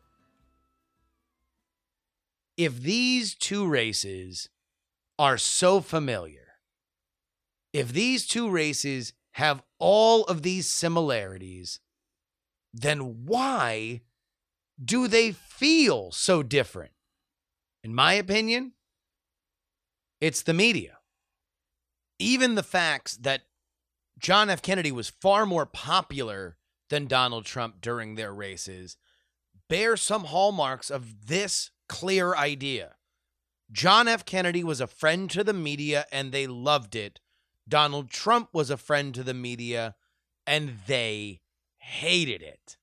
If 2.56 2.80
these 2.80 3.34
two 3.34 3.68
races 3.68 4.48
are 5.18 5.36
so 5.36 5.82
familiar, 5.82 6.54
if 7.74 7.92
these 7.92 8.26
two 8.26 8.48
races 8.48 9.12
have 9.32 9.62
all 9.78 10.24
of 10.24 10.40
these 10.40 10.66
similarities, 10.66 11.78
then 12.72 13.26
why 13.26 14.00
do 14.82 15.08
they 15.08 15.32
feel 15.32 16.10
so 16.10 16.42
different? 16.42 16.92
In 17.84 17.94
my 17.94 18.14
opinion, 18.14 18.72
it's 20.22 20.42
the 20.42 20.54
media. 20.54 20.98
Even 22.20 22.54
the 22.54 22.62
facts 22.62 23.16
that 23.16 23.42
John 24.20 24.48
F. 24.48 24.62
Kennedy 24.62 24.92
was 24.92 25.10
far 25.10 25.44
more 25.44 25.66
popular 25.66 26.56
than 26.90 27.08
Donald 27.08 27.44
Trump 27.44 27.80
during 27.80 28.14
their 28.14 28.32
races 28.32 28.96
bear 29.68 29.96
some 29.96 30.24
hallmarks 30.24 30.90
of 30.90 31.26
this 31.26 31.72
clear 31.88 32.36
idea. 32.36 32.94
John 33.72 34.06
F. 34.06 34.24
Kennedy 34.24 34.62
was 34.62 34.80
a 34.80 34.86
friend 34.86 35.28
to 35.30 35.42
the 35.42 35.52
media 35.52 36.06
and 36.12 36.30
they 36.30 36.46
loved 36.46 36.94
it. 36.94 37.18
Donald 37.68 38.08
Trump 38.08 38.50
was 38.52 38.70
a 38.70 38.76
friend 38.76 39.12
to 39.14 39.24
the 39.24 39.34
media 39.34 39.96
and 40.46 40.78
they 40.86 41.40
hated 41.78 42.42
it. 42.42 42.76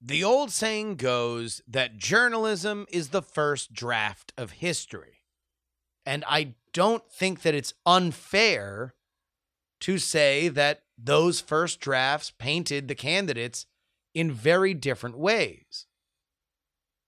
The 0.00 0.24
old 0.24 0.50
saying 0.50 0.96
goes 0.96 1.60
that 1.68 1.98
journalism 1.98 2.86
is 2.90 3.10
the 3.10 3.22
first 3.22 3.74
draft 3.74 4.32
of 4.38 4.52
history. 4.52 5.18
And 6.06 6.24
I 6.26 6.54
don't 6.72 7.10
think 7.10 7.42
that 7.42 7.54
it's 7.54 7.74
unfair 7.84 8.94
to 9.80 9.98
say 9.98 10.48
that 10.48 10.82
those 10.96 11.40
first 11.40 11.80
drafts 11.80 12.30
painted 12.30 12.88
the 12.88 12.94
candidates 12.94 13.66
in 14.14 14.30
very 14.30 14.74
different 14.74 15.18
ways. 15.18 15.86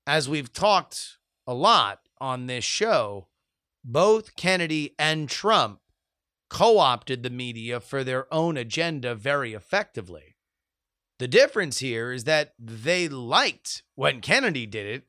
As 0.07 0.29
we've 0.29 0.53
talked 0.53 1.19
a 1.47 1.55
lot 1.55 2.01
on 2.21 2.47
this 2.47 2.65
show, 2.65 3.29
both 3.85 4.37
Kennedy 4.37 4.95
and 4.99 5.29
Trump 5.29 5.81
co 6.51 6.79
opted 6.79 7.23
the 7.23 7.31
media 7.31 7.81
for 7.81 8.05
their 8.05 8.33
own 8.33 8.57
agenda 8.57 9.15
very 9.15 9.55
effectively. 9.55 10.37
The 11.19 11.29
difference 11.29 11.79
here 11.79 12.13
is 12.13 12.25
that 12.25 12.55
they 12.59 13.09
liked 13.09 13.83
when 13.95 14.21
Kennedy 14.21 14.67
did 14.67 14.87
it, 14.87 15.05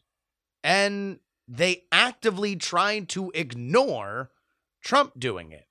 and 0.64 1.20
they 1.48 1.84
actively 1.92 2.56
tried 2.56 3.10
to 3.10 3.32
ignore 3.34 4.32
Trump 4.86 5.14
doing 5.18 5.52
it. 5.52 5.68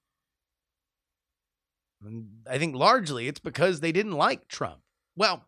I 2.51 2.59
think 2.59 2.75
largely 2.75 3.29
it's 3.29 3.41
because 3.41 3.81
they 3.81 3.93
didn't 3.93 4.13
like 4.13 4.49
Trump. 4.49 4.81
Well, 5.17 5.47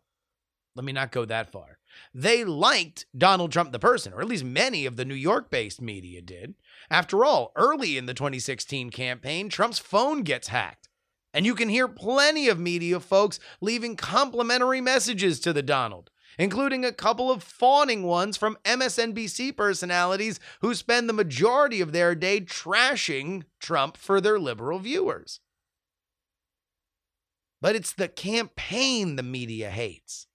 let 0.74 0.84
me 0.84 0.92
not 0.92 1.12
go 1.12 1.24
that 1.24 1.50
far. 1.50 1.78
They 2.14 2.44
liked 2.44 3.06
Donald 3.16 3.52
Trump, 3.52 3.72
the 3.72 3.78
person, 3.78 4.12
or 4.12 4.20
at 4.20 4.28
least 4.28 4.44
many 4.44 4.86
of 4.86 4.96
the 4.96 5.04
New 5.04 5.14
York 5.14 5.50
based 5.50 5.82
media 5.82 6.22
did. 6.22 6.54
After 6.90 7.24
all, 7.24 7.52
early 7.56 7.98
in 7.98 8.06
the 8.06 8.14
2016 8.14 8.90
campaign, 8.90 9.48
Trump's 9.48 9.78
phone 9.78 10.22
gets 10.22 10.48
hacked. 10.48 10.88
And 11.34 11.44
you 11.44 11.54
can 11.54 11.68
hear 11.68 11.88
plenty 11.88 12.48
of 12.48 12.58
media 12.58 13.00
folks 13.00 13.40
leaving 13.60 13.96
complimentary 13.96 14.80
messages 14.80 15.40
to 15.40 15.52
the 15.52 15.62
Donald 15.62 16.10
including 16.38 16.84
a 16.84 16.92
couple 16.92 17.30
of 17.30 17.42
fawning 17.42 18.02
ones 18.02 18.36
from 18.36 18.58
MSNBC 18.64 19.56
personalities 19.56 20.38
who 20.60 20.74
spend 20.74 21.08
the 21.08 21.14
majority 21.14 21.80
of 21.80 21.92
their 21.92 22.14
day 22.14 22.40
trashing 22.40 23.44
Trump 23.60 23.96
for 23.96 24.20
their 24.20 24.38
liberal 24.38 24.78
viewers. 24.78 25.40
But 27.60 27.74
it's 27.74 27.92
the 27.92 28.08
campaign 28.08 29.16
the 29.16 29.22
media 29.22 29.70
hates. 29.70 30.26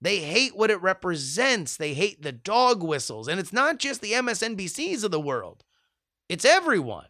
They 0.00 0.18
hate 0.18 0.56
what 0.56 0.70
it 0.70 0.80
represents. 0.80 1.76
They 1.76 1.94
hate 1.94 2.22
the 2.22 2.32
dog 2.32 2.82
whistles. 2.82 3.26
And 3.26 3.40
it's 3.40 3.52
not 3.52 3.78
just 3.78 4.00
the 4.00 4.12
MSNBCs 4.12 5.02
of 5.02 5.10
the 5.10 5.20
world, 5.20 5.64
it's 6.28 6.44
everyone. 6.44 7.06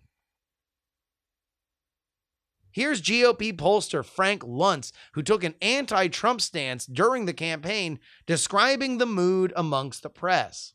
Here's 2.70 3.02
GOP 3.02 3.56
pollster 3.56 4.04
Frank 4.04 4.42
Luntz, 4.42 4.92
who 5.12 5.22
took 5.22 5.42
an 5.42 5.54
anti 5.62 6.08
Trump 6.08 6.40
stance 6.40 6.86
during 6.86 7.26
the 7.26 7.32
campaign, 7.32 7.98
describing 8.26 8.98
the 8.98 9.06
mood 9.06 9.52
amongst 9.56 10.02
the 10.02 10.10
press. 10.10 10.74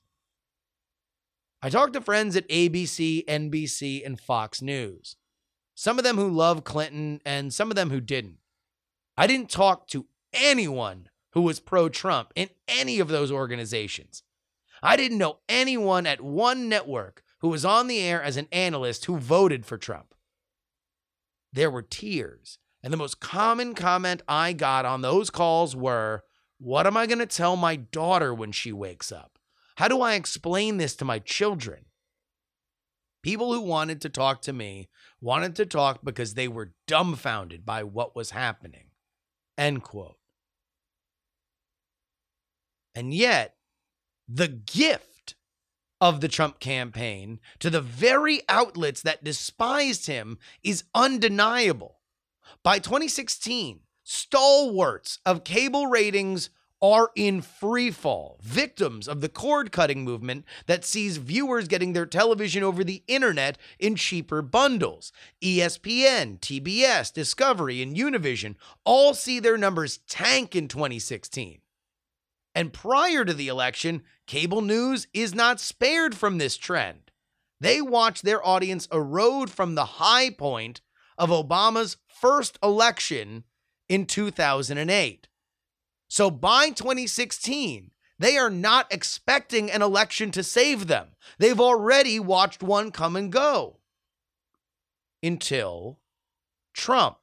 I 1.62 1.70
talked 1.70 1.94
to 1.94 2.02
friends 2.02 2.36
at 2.36 2.48
ABC, 2.50 3.26
NBC, 3.26 4.06
and 4.06 4.20
Fox 4.20 4.62
News. 4.62 5.16
Some 5.76 5.98
of 5.98 6.04
them 6.04 6.18
who 6.18 6.30
love 6.30 6.64
Clinton 6.64 7.22
and 7.26 7.54
some 7.54 7.70
of 7.70 7.76
them 7.76 7.90
who 7.90 8.02
didn't. 8.02 8.38
I 9.16 9.28
didn't 9.28 9.50
talk 9.50 9.88
to 9.90 10.08
anyone 10.34 11.10
who 11.32 11.42
was 11.42 11.60
pro 11.60 11.90
Trump 11.90 12.32
in 12.36 12.50
any 12.68 13.00
of 13.00 13.08
those 13.08 13.32
organizations. 13.32 14.24
I 14.82 14.98
didn't 14.98 15.18
know 15.18 15.40
anyone 15.48 16.06
at 16.06 16.22
one 16.22 16.68
network 16.68 17.24
who 17.40 17.48
was 17.48 17.64
on 17.64 17.88
the 17.88 18.00
air 18.00 18.22
as 18.22 18.38
an 18.38 18.48
analyst 18.52 19.06
who 19.06 19.18
voted 19.18 19.66
for 19.66 19.78
Trump 19.78 20.14
there 21.54 21.72
were 21.72 21.82
tears. 21.82 22.58
And 22.84 22.92
the 22.92 22.98
most 22.98 23.22
common 23.22 23.76
comment 23.76 24.22
I 24.28 24.52
got 24.52 24.86
on 24.86 25.02
those 25.02 25.30
calls 25.30 25.76
were, 25.76 26.24
What 26.60 26.86
am 26.86 26.98
I 26.98 27.06
going 27.06 27.20
to 27.20 27.26
tell 27.26 27.56
my 27.56 27.78
daughter 27.78 28.34
when 28.34 28.52
she 28.52 28.74
wakes 28.74 29.12
up? 29.12 29.40
How 29.78 29.88
do 29.88 30.02
I 30.02 30.16
explain 30.16 30.78
this 30.78 30.96
to 30.98 31.06
my 31.06 31.20
children? 31.20 31.86
People 33.22 33.54
who 33.54 33.62
wanted 33.62 34.02
to 34.02 34.10
talk 34.10 34.42
to 34.42 34.54
me 34.54 34.90
wanted 35.22 35.56
to 35.56 35.66
talk 35.66 36.02
because 36.04 36.34
they 36.34 36.50
were 36.50 36.74
dumbfounded 36.88 37.66
by 37.66 37.84
what 37.84 38.16
was 38.16 38.32
happening. 38.32 38.90
End 39.58 39.82
quote. 39.82 40.18
And 42.94 43.14
yet, 43.14 43.56
the 44.28 44.50
gift 44.50 45.13
of 46.04 46.20
the 46.20 46.28
Trump 46.28 46.60
campaign 46.60 47.40
to 47.60 47.70
the 47.70 47.80
very 47.80 48.42
outlets 48.50 49.02
that 49.04 49.24
despised 49.24 50.06
him 50.06 50.38
is 50.62 50.84
undeniable. 50.94 52.02
By 52.62 52.80
2016, 52.80 53.80
stalwarts 54.04 55.20
of 55.26 55.46
cable 55.46 55.88
ratings 55.88 56.50
are 56.82 57.12
in 57.16 57.42
free 57.42 57.90
fall, 57.90 58.38
victims 58.42 59.08
of 59.08 59.22
the 59.22 59.30
cord 59.30 59.72
cutting 59.72 60.04
movement 60.04 60.44
that 60.66 60.84
sees 60.84 61.16
viewers 61.16 61.70
getting 61.70 61.94
their 61.94 62.06
television 62.06 62.64
over 62.64 62.84
the 62.84 63.02
internet 63.08 63.58
in 63.80 63.96
cheaper 63.96 64.42
bundles. 64.42 65.14
ESPN, 65.42 66.38
TBS, 66.42 67.14
Discovery, 67.14 67.82
and 67.82 67.96
Univision 67.96 68.56
all 68.84 69.14
see 69.14 69.40
their 69.40 69.58
numbers 69.58 70.00
tank 70.10 70.54
in 70.54 70.68
2016. 70.68 71.63
And 72.56 72.72
prior 72.72 73.26
to 73.26 73.34
the 73.34 73.48
election, 73.48 74.04
cable 74.28 74.62
news 74.62 75.08
is 75.14 75.34
not 75.34 75.60
spared 75.60 76.16
from 76.16 76.38
this 76.38 76.58
trend. 76.58 77.12
They 77.60 77.82
watch 77.82 78.22
their 78.22 78.46
audience 78.46 78.88
erode 78.92 79.50
from 79.50 79.76
the 79.76 79.86
high 79.86 80.30
point 80.30 80.82
of 81.18 81.30
Obama's 81.30 81.98
first 82.08 82.60
election 82.62 83.46
in 83.90 84.06
2008. 84.06 85.28
So 86.10 86.30
by 86.30 86.70
2016, 86.70 87.92
they 88.20 88.38
are 88.38 88.50
not 88.50 88.94
expecting 88.94 89.72
an 89.72 89.82
election 89.82 90.32
to 90.32 90.44
save 90.44 90.88
them. 90.88 91.10
They've 91.40 91.60
already 91.60 92.20
watched 92.20 92.62
one 92.62 92.92
come 92.92 93.16
and 93.16 93.32
go. 93.32 93.80
Until 95.22 96.00
Trump. 96.74 97.18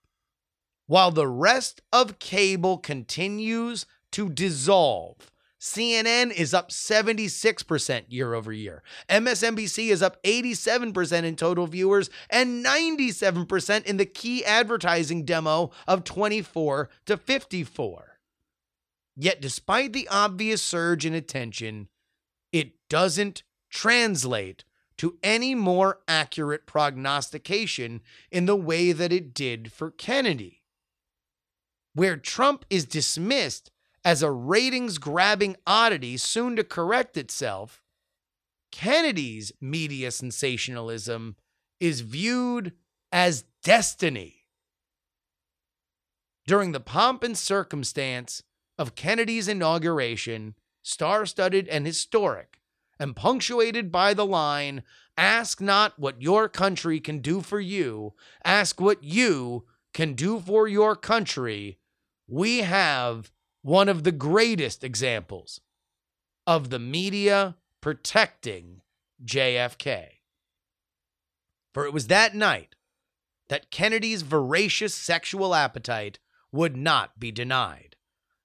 While 0.86 1.12
the 1.12 1.28
rest 1.28 1.82
of 1.92 2.18
cable 2.18 2.78
continues 2.78 3.86
to 4.12 4.28
dissolve, 4.28 5.30
CNN 5.60 6.32
is 6.32 6.54
up 6.54 6.70
76% 6.70 8.04
year 8.08 8.32
over 8.32 8.50
year. 8.50 8.82
MSNBC 9.10 9.90
is 9.90 10.02
up 10.02 10.20
87% 10.22 11.24
in 11.24 11.36
total 11.36 11.66
viewers 11.66 12.08
and 12.30 12.64
97% 12.64 13.84
in 13.84 13.98
the 13.98 14.06
key 14.06 14.42
advertising 14.44 15.26
demo 15.26 15.70
of 15.86 16.04
24 16.04 16.88
to 17.04 17.16
54. 17.18 18.18
Yet, 19.16 19.42
despite 19.42 19.92
the 19.92 20.08
obvious 20.08 20.62
surge 20.62 21.04
in 21.04 21.12
attention, 21.12 21.88
it 22.52 22.72
doesn't 22.88 23.42
translate 23.68 24.64
to 24.96 25.18
any 25.22 25.54
more 25.54 26.00
accurate 26.08 26.66
prognostication 26.66 28.00
in 28.30 28.46
the 28.46 28.56
way 28.56 28.92
that 28.92 29.12
it 29.12 29.34
did 29.34 29.72
for 29.72 29.90
Kennedy. 29.90 30.62
Where 31.92 32.16
Trump 32.16 32.64
is 32.70 32.86
dismissed 32.86 33.70
as 34.04 34.22
a 34.22 34.30
ratings 34.30 34.98
grabbing 34.98 35.56
oddity 35.66 36.16
soon 36.16 36.56
to 36.56 36.64
correct 36.64 37.16
itself, 37.16 37.82
Kennedy's 38.72 39.52
media 39.60 40.10
sensationalism 40.10 41.36
is 41.80 42.00
viewed 42.00 42.72
as 43.12 43.44
destiny. 43.62 44.46
During 46.46 46.72
the 46.72 46.80
pomp 46.80 47.22
and 47.22 47.36
circumstance 47.36 48.42
of 48.78 48.94
Kennedy's 48.94 49.48
inauguration, 49.48 50.54
star 50.82 51.26
studded 51.26 51.68
and 51.68 51.86
historic, 51.86 52.60
and 52.98 53.16
punctuated 53.16 53.90
by 53.90 54.14
the 54.14 54.26
line 54.26 54.82
Ask 55.20 55.60
not 55.60 55.98
what 55.98 56.22
your 56.22 56.48
country 56.48 56.98
can 56.98 57.18
do 57.18 57.42
for 57.42 57.60
you, 57.60 58.14
ask 58.42 58.80
what 58.80 59.04
you 59.04 59.66
can 59.92 60.14
do 60.14 60.40
for 60.40 60.66
your 60.66 60.96
country, 60.96 61.78
we 62.26 62.60
have 62.60 63.30
one 63.62 63.88
of 63.88 64.04
the 64.04 64.12
greatest 64.12 64.82
examples 64.82 65.60
of 66.46 66.70
the 66.70 66.78
media 66.78 67.56
protecting 67.80 68.80
JFK. 69.24 70.06
For 71.72 71.84
it 71.84 71.92
was 71.92 72.08
that 72.08 72.34
night 72.34 72.74
that 73.48 73.70
Kennedy's 73.70 74.22
voracious 74.22 74.94
sexual 74.94 75.54
appetite 75.54 76.18
would 76.52 76.76
not 76.76 77.18
be 77.20 77.30
denied. 77.30 77.96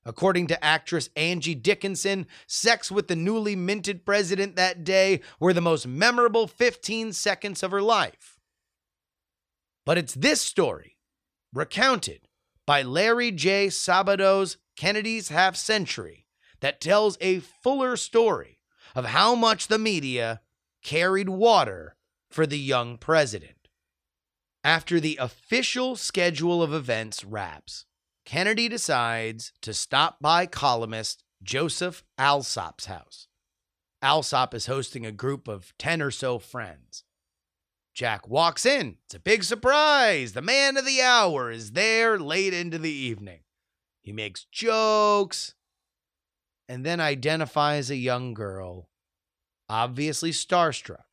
According 0.05 0.47
to 0.47 0.63
actress 0.63 1.09
Angie 1.15 1.55
Dickinson, 1.55 2.27
sex 2.45 2.91
with 2.91 3.07
the 3.07 3.15
newly 3.15 3.55
minted 3.55 4.05
president 4.05 4.55
that 4.55 4.83
day 4.83 5.21
were 5.39 5.53
the 5.53 5.61
most 5.61 5.87
memorable 5.87 6.45
15 6.47 7.13
seconds 7.13 7.63
of 7.63 7.71
her 7.71 7.81
life. 7.81 8.39
But 9.85 9.97
it's 9.97 10.13
this 10.13 10.41
story, 10.41 10.97
recounted 11.53 12.27
by 12.67 12.83
Larry 12.83 13.31
J. 13.31 13.67
Sabato's 13.67 14.57
Kennedy's 14.75 15.29
Half 15.29 15.55
Century, 15.55 16.25
that 16.59 16.81
tells 16.81 17.17
a 17.21 17.39
fuller 17.39 17.95
story 17.97 18.59
of 18.95 19.05
how 19.05 19.35
much 19.35 19.67
the 19.67 19.79
media 19.79 20.41
carried 20.83 21.29
water 21.29 21.95
for 22.29 22.45
the 22.45 22.59
young 22.59 22.97
president. 22.97 23.69
After 24.63 24.99
the 24.99 25.17
official 25.21 25.95
schedule 25.95 26.63
of 26.63 26.73
events 26.73 27.23
wraps, 27.23 27.85
Kennedy 28.25 28.67
decides 28.67 29.53
to 29.61 29.73
stop 29.73 30.17
by 30.19 30.47
columnist 30.47 31.23
Joseph 31.43 32.03
Alsop's 32.17 32.85
house. 32.85 33.27
Alsop 34.01 34.53
is 34.53 34.65
hosting 34.65 35.05
a 35.05 35.11
group 35.11 35.47
of 35.47 35.73
10 35.77 36.01
or 36.01 36.11
so 36.11 36.39
friends. 36.39 37.03
Jack 37.93 38.27
walks 38.27 38.65
in. 38.65 38.97
It's 39.05 39.15
a 39.15 39.19
big 39.19 39.43
surprise. 39.43 40.33
The 40.33 40.41
man 40.41 40.75
of 40.77 40.85
the 40.85 41.01
hour 41.01 41.49
is 41.49 41.71
there 41.71 42.19
late 42.19 42.53
into 42.53 42.77
the 42.77 42.91
evening. 42.91 43.41
He 44.05 44.13
makes 44.13 44.45
jokes 44.45 45.55
and 46.69 46.85
then 46.85 47.01
identifies 47.01 47.89
a 47.89 47.97
young 47.97 48.33
girl, 48.33 48.89
obviously 49.67 50.31
starstruck, 50.31 51.03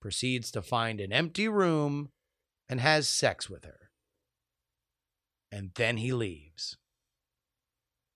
proceeds 0.00 0.50
to 0.50 0.62
find 0.62 1.00
an 1.00 1.12
empty 1.12 1.46
room 1.46 2.10
and 2.68 2.80
has 2.80 3.08
sex 3.08 3.48
with 3.48 3.64
her 3.64 3.90
and 5.52 5.70
then 5.74 5.96
he 5.96 6.12
leaves. 6.12 6.76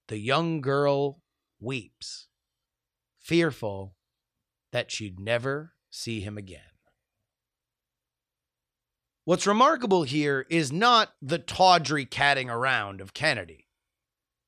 The 0.09 0.19
young 0.19 0.61
girl 0.61 1.21
weeps, 1.61 2.29
fearful 3.21 3.97
that 4.73 4.91
she'd 4.91 5.19
never 5.19 5.75
see 5.91 6.21
him 6.21 6.37
again. 6.37 6.61
What's 9.25 9.47
remarkable 9.47 10.03
here 10.03 10.47
is 10.51 10.71
not 10.71 11.15
the 11.23 11.39
tawdry 11.39 12.05
catting 12.05 12.51
around 12.51 13.01
of 13.01 13.15
Kennedy, 13.15 13.64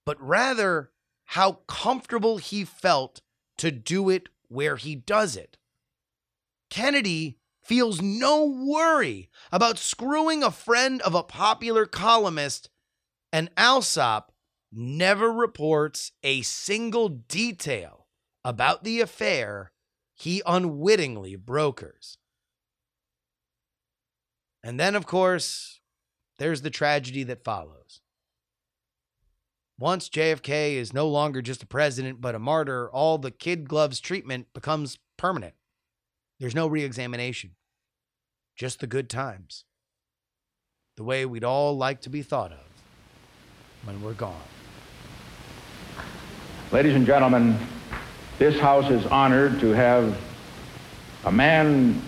but 0.06 0.18
rather 0.22 0.92
how 1.26 1.52
comfortable 1.66 2.38
he 2.38 2.64
felt 2.64 3.20
to 3.58 3.70
do 3.70 4.08
it 4.08 4.28
where 4.48 4.76
he 4.76 4.94
does 4.94 5.36
it. 5.36 5.58
Kennedy 6.70 7.38
feels 7.62 8.00
no 8.00 8.44
worry 8.44 9.28
about 9.50 9.76
screwing 9.76 10.42
a 10.42 10.50
friend 10.50 11.02
of 11.02 11.14
a 11.14 11.22
popular 11.24 11.84
columnist 11.84 12.70
and 13.32 13.50
Alsop 13.56 14.32
never 14.72 15.32
reports 15.32 16.12
a 16.22 16.42
single 16.42 17.08
detail 17.08 18.06
about 18.44 18.84
the 18.84 19.00
affair 19.00 19.72
he 20.14 20.42
unwittingly 20.46 21.34
brokers. 21.34 22.18
And 24.62 24.78
then, 24.78 24.94
of 24.94 25.06
course, 25.06 25.80
there's 26.38 26.62
the 26.62 26.70
tragedy 26.70 27.24
that 27.24 27.44
follows. 27.44 28.00
Once 29.78 30.08
JFK 30.08 30.72
is 30.72 30.94
no 30.94 31.06
longer 31.06 31.42
just 31.42 31.62
a 31.62 31.66
president 31.66 32.18
but 32.18 32.34
a 32.34 32.38
martyr, 32.38 32.88
all 32.90 33.18
the 33.18 33.30
kid 33.30 33.68
gloves 33.68 34.00
treatment 34.00 34.46
becomes 34.54 34.98
permanent. 35.18 35.52
There's 36.40 36.54
no 36.54 36.66
re 36.66 36.82
examination, 36.82 37.56
just 38.56 38.80
the 38.80 38.86
good 38.86 39.10
times. 39.10 39.64
The 40.96 41.04
way 41.04 41.26
we'd 41.26 41.44
all 41.44 41.76
like 41.76 42.00
to 42.02 42.10
be 42.10 42.22
thought 42.22 42.52
of 42.52 42.64
when 43.84 44.00
we're 44.00 44.14
gone. 44.14 44.40
Ladies 46.72 46.94
and 46.94 47.04
gentlemen, 47.04 47.58
this 48.38 48.58
House 48.58 48.90
is 48.90 49.04
honored 49.06 49.60
to 49.60 49.68
have 49.72 50.18
a 51.26 51.32
man 51.32 52.00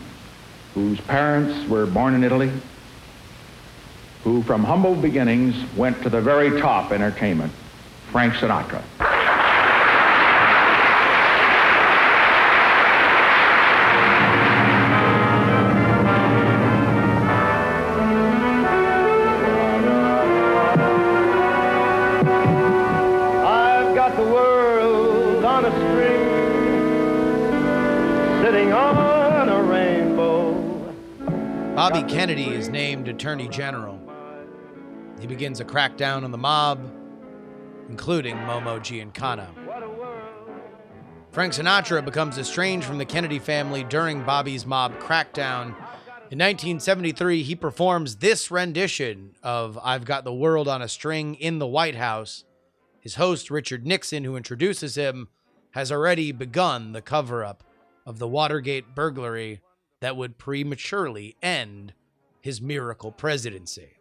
whose 0.73 0.99
parents 1.03 1.69
were 1.69 1.85
born 1.85 2.15
in 2.15 2.25
Italy, 2.25 2.51
who 4.25 4.43
from 4.43 4.65
humble 4.65 4.95
beginnings 4.95 5.55
went 5.77 6.03
to 6.03 6.11
the 6.11 6.21
very 6.21 6.61
top 6.61 6.93
entertainment, 6.93 7.53
Frank 8.11 8.35
Sinatra. 8.35 8.83
I've 23.45 23.95
got 23.95 24.17
the 24.17 24.23
world 24.23 25.45
on 25.45 25.65
a 25.65 25.71
street 25.71 26.19
sitting 28.45 28.73
on 28.73 29.49
a 29.49 29.63
rainbow. 29.63 30.55
Bobby 31.77 32.03
Kennedy 32.03 32.49
is 32.49 32.69
named 32.69 33.07
Attorney 33.09 33.49
General. 33.49 34.08
Begins 35.29 35.61
a 35.61 35.65
crackdown 35.65 36.25
on 36.25 36.31
the 36.31 36.39
mob, 36.39 36.91
including 37.91 38.35
Momo 38.35 38.81
Giancana. 38.81 39.49
Frank 41.31 41.53
Sinatra 41.53 42.03
becomes 42.03 42.39
estranged 42.39 42.87
from 42.87 42.97
the 42.97 43.05
Kennedy 43.05 43.39
family 43.39 43.85
during 43.85 44.25
Bobby's 44.25 44.65
mob 44.65 44.99
crackdown. 44.99 45.67
In 46.31 46.39
1973, 46.39 47.43
he 47.43 47.55
performs 47.55 48.17
this 48.17 48.51
rendition 48.51 49.35
of 49.43 49.79
I've 49.83 50.07
Got 50.07 50.25
the 50.25 50.33
World 50.33 50.67
on 50.67 50.81
a 50.81 50.89
String 50.89 51.35
in 51.35 51.59
the 51.59 51.67
White 51.67 51.97
House. 51.97 52.45
His 52.99 53.17
host, 53.17 53.51
Richard 53.51 53.87
Nixon, 53.87 54.25
who 54.25 54.35
introduces 54.35 54.97
him, 54.97 55.29
has 55.73 55.93
already 55.93 56.33
begun 56.33 56.93
the 56.93 57.03
cover 57.03 57.45
up 57.45 57.63
of 58.07 58.19
the 58.19 58.27
Watergate 58.27 58.95
burglary 58.95 59.61
that 60.01 60.17
would 60.17 60.39
prematurely 60.39 61.37
end 61.43 61.93
his 62.41 62.63
miracle 62.63 63.13
presidency. 63.13 63.98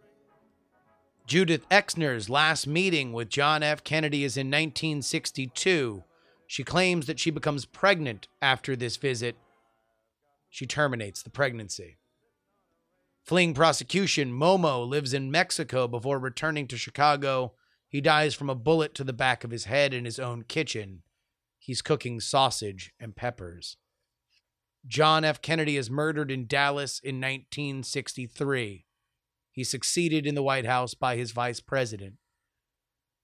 Judith 1.28 1.67
Exner's 1.67 2.30
last 2.30 2.67
meeting 2.67 3.11
with 3.11 3.28
John 3.28 3.61
F. 3.61 3.84
Kennedy 3.84 4.23
is 4.23 4.38
in 4.38 4.47
1962. 4.47 6.05
She 6.47 6.63
claims 6.63 7.05
that 7.05 7.19
she 7.19 7.32
becomes 7.32 7.65
pregnant 7.65 8.30
after 8.41 8.78
this 8.78 8.95
visit. 8.95 9.36
She 10.49 10.65
terminates 10.65 11.21
the 11.21 11.30
pregnancy. 11.30 11.97
Fleeing 13.25 13.53
prosecution, 13.53 14.32
Momo 14.32 14.88
lives 14.88 15.13
in 15.13 15.30
Mexico 15.30 15.86
before 15.86 16.17
returning 16.17 16.65
to 16.67 16.78
Chicago. 16.78 17.51
He 17.89 17.99
dies 17.99 18.34
from 18.34 18.49
a 18.49 18.55
bullet 18.55 18.95
to 18.95 19.03
the 19.03 19.11
back 19.11 19.43
of 19.43 19.51
his 19.51 19.65
head 19.65 19.93
in 19.93 20.05
his 20.05 20.19
own 20.19 20.43
kitchen. 20.43 21.03
He's 21.59 21.82
cooking 21.82 22.21
sausage 22.21 22.93
and 23.01 23.17
peppers. 23.17 23.75
John 24.88 25.25
F. 25.25 25.41
Kennedy 25.41 25.75
is 25.75 25.89
murdered 25.89 26.32
in 26.32 26.47
Dallas 26.47 27.01
in 27.03 27.15
1963. 27.15 28.86
He 29.58 29.64
succeeded 29.64 30.28
in 30.28 30.36
the 30.36 30.43
White 30.43 30.68
House 30.68 30.93
by 30.93 31.16
his 31.16 31.32
vice 31.32 31.60
president. 31.60 32.18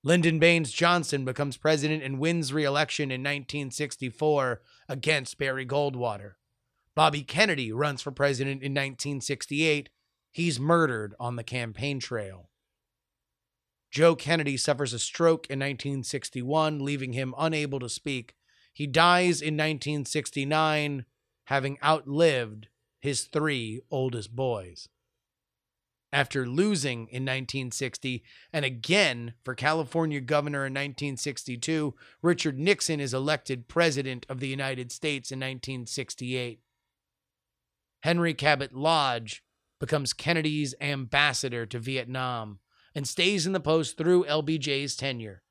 Lyndon 0.04 0.40
Baines 0.40 0.72
Johnson 0.72 1.26
becomes 1.26 1.58
president 1.58 2.02
and 2.02 2.18
wins 2.18 2.52
re 2.52 2.64
election 2.64 3.12
in 3.12 3.22
1964 3.22 4.60
against 4.90 5.38
Barry 5.38 5.64
Goldwater. 5.64 6.32
Bobby 6.96 7.22
Kennedy 7.22 7.72
runs 7.72 8.02
for 8.02 8.10
president 8.10 8.64
in 8.64 8.72
1968. 8.72 9.92
He's 10.32 10.60
murdered 10.60 11.14
on 11.20 11.36
the 11.36 11.44
campaign 11.44 12.00
trail. 12.00 12.50
Joe 13.92 14.16
Kennedy 14.16 14.58
suffers 14.58 14.92
a 14.92 14.98
stroke 14.98 15.46
in 15.52 15.60
1961, 15.60 16.84
leaving 16.84 17.14
him 17.14 17.36
unable 17.38 17.78
to 17.78 17.90
speak. 17.90 18.34
He 18.74 18.88
dies 18.88 19.40
in 19.40 19.54
1969, 19.54 21.06
having 21.46 21.78
outlived 21.84 22.70
his 23.00 23.26
three 23.26 23.82
oldest 23.92 24.36
boys. 24.36 24.90
After 26.14 26.45
losing 26.45 27.07
in 27.07 27.24
1960 27.24 28.24
and 28.53 28.64
again 28.64 29.34
for 29.43 29.55
California 29.55 30.22
governor 30.22 30.59
in 30.59 30.74
1962, 30.74 31.95
Richard 32.22 32.59
Nixon 32.59 32.99
is 32.99 33.16
elected 33.16 33.68
president 33.68 34.28
of 34.30 34.39
the 34.39 34.47
United 34.47 34.91
States 34.91 35.32
in 35.32 35.39
1968. 35.39 36.59
Henry 38.03 38.36
Cabot 38.36 38.76
Lodge 38.76 39.43
becomes 39.80 40.14
Kennedy's 40.14 40.76
ambassador 40.80 41.66
to 41.66 41.80
Vietnam 41.80 42.59
and 42.93 43.07
stays 43.07 43.47
in 43.47 43.53
the 43.53 43.59
post 43.59 43.97
through 43.97 44.26
LBJ's 44.26 44.95
tenure. 44.95 45.41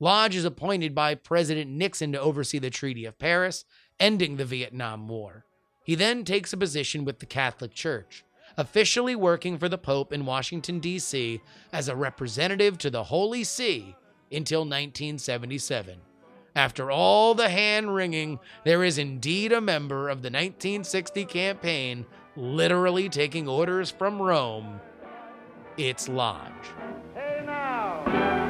Lodge 0.00 0.36
is 0.36 0.46
appointed 0.46 0.94
by 0.94 1.16
President 1.16 1.70
Nixon 1.70 2.12
to 2.12 2.20
oversee 2.20 2.58
the 2.58 2.70
Treaty 2.70 3.04
of 3.04 3.18
Paris, 3.18 3.66
ending 4.00 4.36
the 4.36 4.46
Vietnam 4.46 5.06
War. 5.06 5.44
He 5.84 5.94
then 5.94 6.24
takes 6.24 6.54
a 6.54 6.56
position 6.56 7.04
with 7.04 7.18
the 7.18 7.26
Catholic 7.26 7.74
Church 7.74 8.24
officially 8.58 9.16
working 9.16 9.56
for 9.56 9.70
the 9.70 9.78
Pope 9.78 10.12
in 10.12 10.26
Washington, 10.26 10.80
D.C. 10.80 11.40
as 11.72 11.88
a 11.88 11.96
representative 11.96 12.76
to 12.78 12.90
the 12.90 13.04
Holy 13.04 13.44
See 13.44 13.96
until 14.30 14.60
1977. 14.60 15.98
After 16.54 16.90
all 16.90 17.34
the 17.34 17.48
hand 17.48 17.94
wringing, 17.94 18.40
there 18.64 18.82
is 18.82 18.98
indeed 18.98 19.52
a 19.52 19.60
member 19.60 20.08
of 20.08 20.22
the 20.22 20.26
1960 20.26 21.24
campaign 21.24 22.04
literally 22.36 23.08
taking 23.08 23.48
orders 23.48 23.92
from 23.92 24.20
Rome. 24.20 24.80
It's 25.76 26.08
Lodge. 26.08 26.52
Hey 27.14 27.42
now. 27.46 28.02
In 28.06 28.48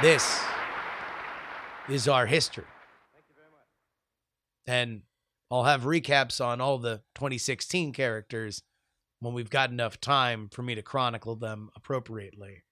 This 0.00 0.40
is 1.88 2.06
our 2.06 2.24
history. 2.24 2.62
And 4.64 5.02
I'll 5.50 5.64
have 5.64 5.82
recaps 5.82 6.44
on 6.44 6.60
all 6.60 6.78
the 6.78 7.02
2016 7.16 7.92
characters 7.92 8.62
when 9.18 9.34
we've 9.34 9.50
got 9.50 9.70
enough 9.70 10.00
time 10.00 10.50
for 10.52 10.62
me 10.62 10.76
to 10.76 10.82
chronicle 10.82 11.34
them 11.34 11.70
appropriately. 11.74 12.62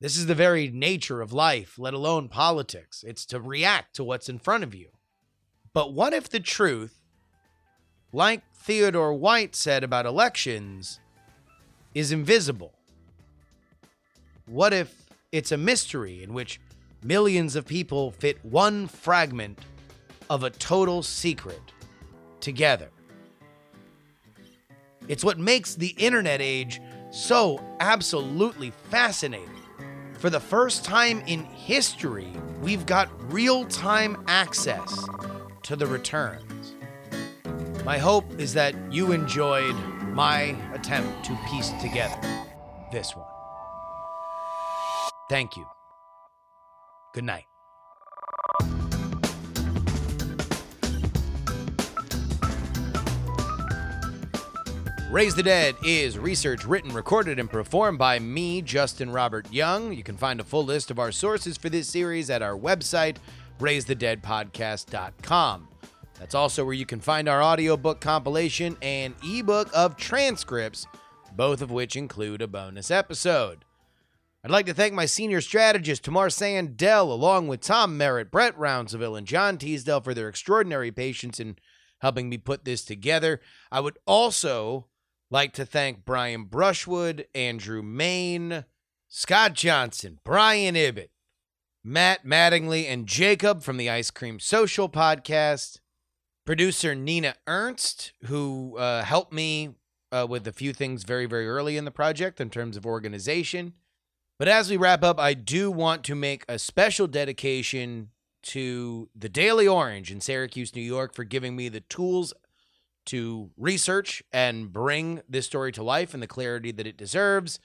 This 0.00 0.16
is 0.16 0.26
the 0.26 0.34
very 0.34 0.68
nature 0.68 1.20
of 1.20 1.32
life, 1.32 1.78
let 1.78 1.94
alone 1.94 2.28
politics. 2.28 3.04
It's 3.06 3.24
to 3.26 3.38
react 3.38 3.94
to 3.96 4.04
what's 4.04 4.28
in 4.28 4.40
front 4.40 4.64
of 4.64 4.74
you. 4.74 4.88
But 5.72 5.92
what 5.92 6.12
if 6.12 6.28
the 6.28 6.40
truth, 6.40 7.04
like 8.12 8.42
Theodore 8.52 9.14
White 9.14 9.54
said 9.54 9.84
about 9.84 10.06
elections, 10.06 10.98
is 11.94 12.10
invisible? 12.10 12.72
What 14.46 14.72
if 14.72 14.99
it's 15.32 15.52
a 15.52 15.56
mystery 15.56 16.22
in 16.22 16.34
which 16.34 16.60
millions 17.04 17.54
of 17.54 17.66
people 17.66 18.10
fit 18.10 18.44
one 18.44 18.88
fragment 18.88 19.58
of 20.28 20.42
a 20.42 20.50
total 20.50 21.02
secret 21.02 21.60
together? 22.40 22.88
It's 25.08 25.24
what 25.24 25.38
makes 25.38 25.74
the 25.74 25.94
internet 25.98 26.40
age 26.40 26.80
so 27.10 27.62
absolutely 27.80 28.72
fascinating. 28.90 29.48
For 30.18 30.30
the 30.30 30.40
first 30.40 30.84
time 30.84 31.22
in 31.26 31.44
history, 31.44 32.28
we've 32.60 32.84
got 32.84 33.08
real 33.32 33.64
time 33.64 34.22
access 34.26 35.08
to 35.62 35.76
the 35.76 35.86
returns. 35.86 36.74
My 37.84 37.98
hope 37.98 38.38
is 38.38 38.52
that 38.54 38.74
you 38.92 39.12
enjoyed 39.12 39.74
my 40.12 40.56
attempt 40.74 41.24
to 41.24 41.38
piece 41.48 41.70
together 41.80 42.20
this 42.92 43.16
one. 43.16 43.29
Thank 45.30 45.56
you. 45.56 45.64
Good 47.14 47.22
night. 47.22 47.44
Raise 55.08 55.36
the 55.36 55.44
Dead 55.44 55.76
is 55.84 56.18
research 56.18 56.64
written, 56.64 56.92
recorded, 56.92 57.38
and 57.38 57.48
performed 57.48 57.98
by 57.98 58.18
me, 58.18 58.60
Justin 58.60 59.10
Robert 59.10 59.46
Young. 59.52 59.92
You 59.92 60.02
can 60.02 60.16
find 60.16 60.40
a 60.40 60.44
full 60.44 60.64
list 60.64 60.90
of 60.90 60.98
our 60.98 61.12
sources 61.12 61.56
for 61.56 61.68
this 61.68 61.88
series 61.88 62.28
at 62.28 62.42
our 62.42 62.58
website, 62.58 63.18
raisethedeadpodcast.com. 63.60 65.68
That's 66.18 66.34
also 66.34 66.64
where 66.64 66.74
you 66.74 66.86
can 66.86 66.98
find 66.98 67.28
our 67.28 67.40
audiobook 67.40 68.00
compilation 68.00 68.76
and 68.82 69.14
ebook 69.22 69.70
of 69.72 69.96
transcripts, 69.96 70.88
both 71.36 71.62
of 71.62 71.70
which 71.70 71.94
include 71.94 72.42
a 72.42 72.48
bonus 72.48 72.90
episode. 72.90 73.64
I'd 74.42 74.50
like 74.50 74.66
to 74.66 74.74
thank 74.74 74.94
my 74.94 75.04
senior 75.04 75.42
strategist, 75.42 76.04
Tamar 76.04 76.28
Sandell, 76.28 77.10
along 77.10 77.48
with 77.48 77.60
Tom 77.60 77.98
Merritt, 77.98 78.30
Brett 78.30 78.56
Roundsville, 78.56 79.18
and 79.18 79.26
John 79.26 79.58
Teasdale 79.58 80.00
for 80.00 80.14
their 80.14 80.28
extraordinary 80.28 80.90
patience 80.90 81.38
in 81.38 81.56
helping 81.98 82.30
me 82.30 82.38
put 82.38 82.64
this 82.64 82.82
together. 82.82 83.42
I 83.70 83.80
would 83.80 83.98
also 84.06 84.86
like 85.30 85.52
to 85.54 85.66
thank 85.66 86.06
Brian 86.06 86.44
Brushwood, 86.44 87.26
Andrew 87.34 87.82
Mayne, 87.82 88.64
Scott 89.08 89.52
Johnson, 89.52 90.18
Brian 90.24 90.74
Ibbott, 90.74 91.10
Matt 91.84 92.24
Mattingly, 92.24 92.86
and 92.88 93.06
Jacob 93.06 93.62
from 93.62 93.76
the 93.76 93.90
Ice 93.90 94.10
Cream 94.10 94.40
Social 94.40 94.88
podcast. 94.88 95.80
Producer 96.46 96.94
Nina 96.94 97.34
Ernst, 97.46 98.12
who 98.24 98.78
uh, 98.78 99.04
helped 99.04 99.34
me 99.34 99.74
uh, 100.10 100.26
with 100.28 100.48
a 100.48 100.52
few 100.52 100.72
things 100.72 101.04
very, 101.04 101.26
very 101.26 101.46
early 101.46 101.76
in 101.76 101.84
the 101.84 101.90
project 101.90 102.40
in 102.40 102.48
terms 102.48 102.78
of 102.78 102.86
organization. 102.86 103.74
But 104.40 104.48
as 104.48 104.70
we 104.70 104.78
wrap 104.78 105.04
up, 105.04 105.20
I 105.20 105.34
do 105.34 105.70
want 105.70 106.02
to 106.04 106.14
make 106.14 106.46
a 106.48 106.58
special 106.58 107.06
dedication 107.06 108.08
to 108.44 109.10
the 109.14 109.28
Daily 109.28 109.68
Orange 109.68 110.10
in 110.10 110.22
Syracuse, 110.22 110.74
New 110.74 110.80
York, 110.80 111.12
for 111.12 111.24
giving 111.24 111.54
me 111.54 111.68
the 111.68 111.82
tools 111.82 112.32
to 113.04 113.50
research 113.58 114.22
and 114.32 114.72
bring 114.72 115.20
this 115.28 115.44
story 115.44 115.72
to 115.72 115.82
life 115.82 116.14
in 116.14 116.20
the 116.20 116.26
clarity 116.26 116.72
that 116.72 116.86
it 116.86 116.96
deserves, 116.96 117.58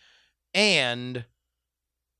and 0.53 1.23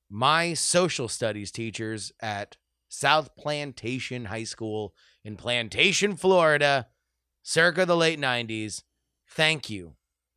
my 0.10 0.54
social 0.54 1.10
studies 1.10 1.52
teachers 1.52 2.14
at 2.22 2.56
South 2.88 3.36
Plantation 3.36 4.24
High 4.24 4.46
School 4.46 4.94
in 5.26 5.36
Plantation, 5.36 6.16
Florida, 6.16 6.88
circa 7.44 7.86
the 7.86 7.98
late 7.98 8.22
90s. 8.22 8.84
Thank 9.28 9.70
you 9.70 9.96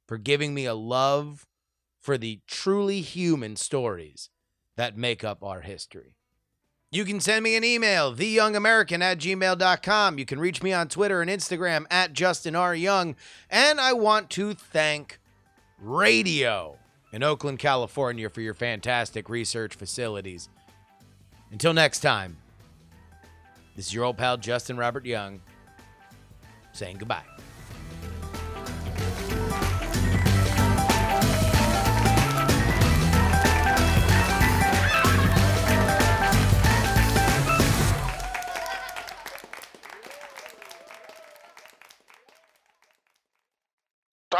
for 0.08 0.18
giving 0.18 0.54
me 0.54 0.64
a 0.64 0.74
love 0.74 1.46
for 2.08 2.16
the 2.16 2.40
truly 2.46 3.02
human 3.02 3.54
stories 3.54 4.30
that 4.78 4.96
make 4.96 5.22
up 5.22 5.44
our 5.44 5.60
history. 5.60 6.16
You 6.90 7.04
can 7.04 7.20
send 7.20 7.44
me 7.44 7.54
an 7.54 7.64
email, 7.64 8.14
theyoungamerican 8.14 9.02
at 9.02 9.18
gmail.com. 9.18 10.18
You 10.18 10.24
can 10.24 10.40
reach 10.40 10.62
me 10.62 10.72
on 10.72 10.88
Twitter 10.88 11.20
and 11.20 11.30
Instagram 11.30 11.84
at 11.90 12.14
Justin 12.14 12.56
R. 12.56 12.74
Young. 12.74 13.14
And 13.50 13.78
I 13.78 13.92
want 13.92 14.30
to 14.30 14.54
thank 14.54 15.20
Radio 15.78 16.78
in 17.12 17.22
Oakland, 17.22 17.58
California 17.58 18.30
for 18.30 18.40
your 18.40 18.54
fantastic 18.54 19.28
research 19.28 19.74
facilities. 19.74 20.48
Until 21.52 21.74
next 21.74 22.00
time, 22.00 22.38
this 23.76 23.88
is 23.88 23.92
your 23.92 24.04
old 24.04 24.16
pal 24.16 24.38
Justin 24.38 24.78
Robert 24.78 25.04
Young 25.04 25.42
saying 26.72 26.96
goodbye. 26.96 27.24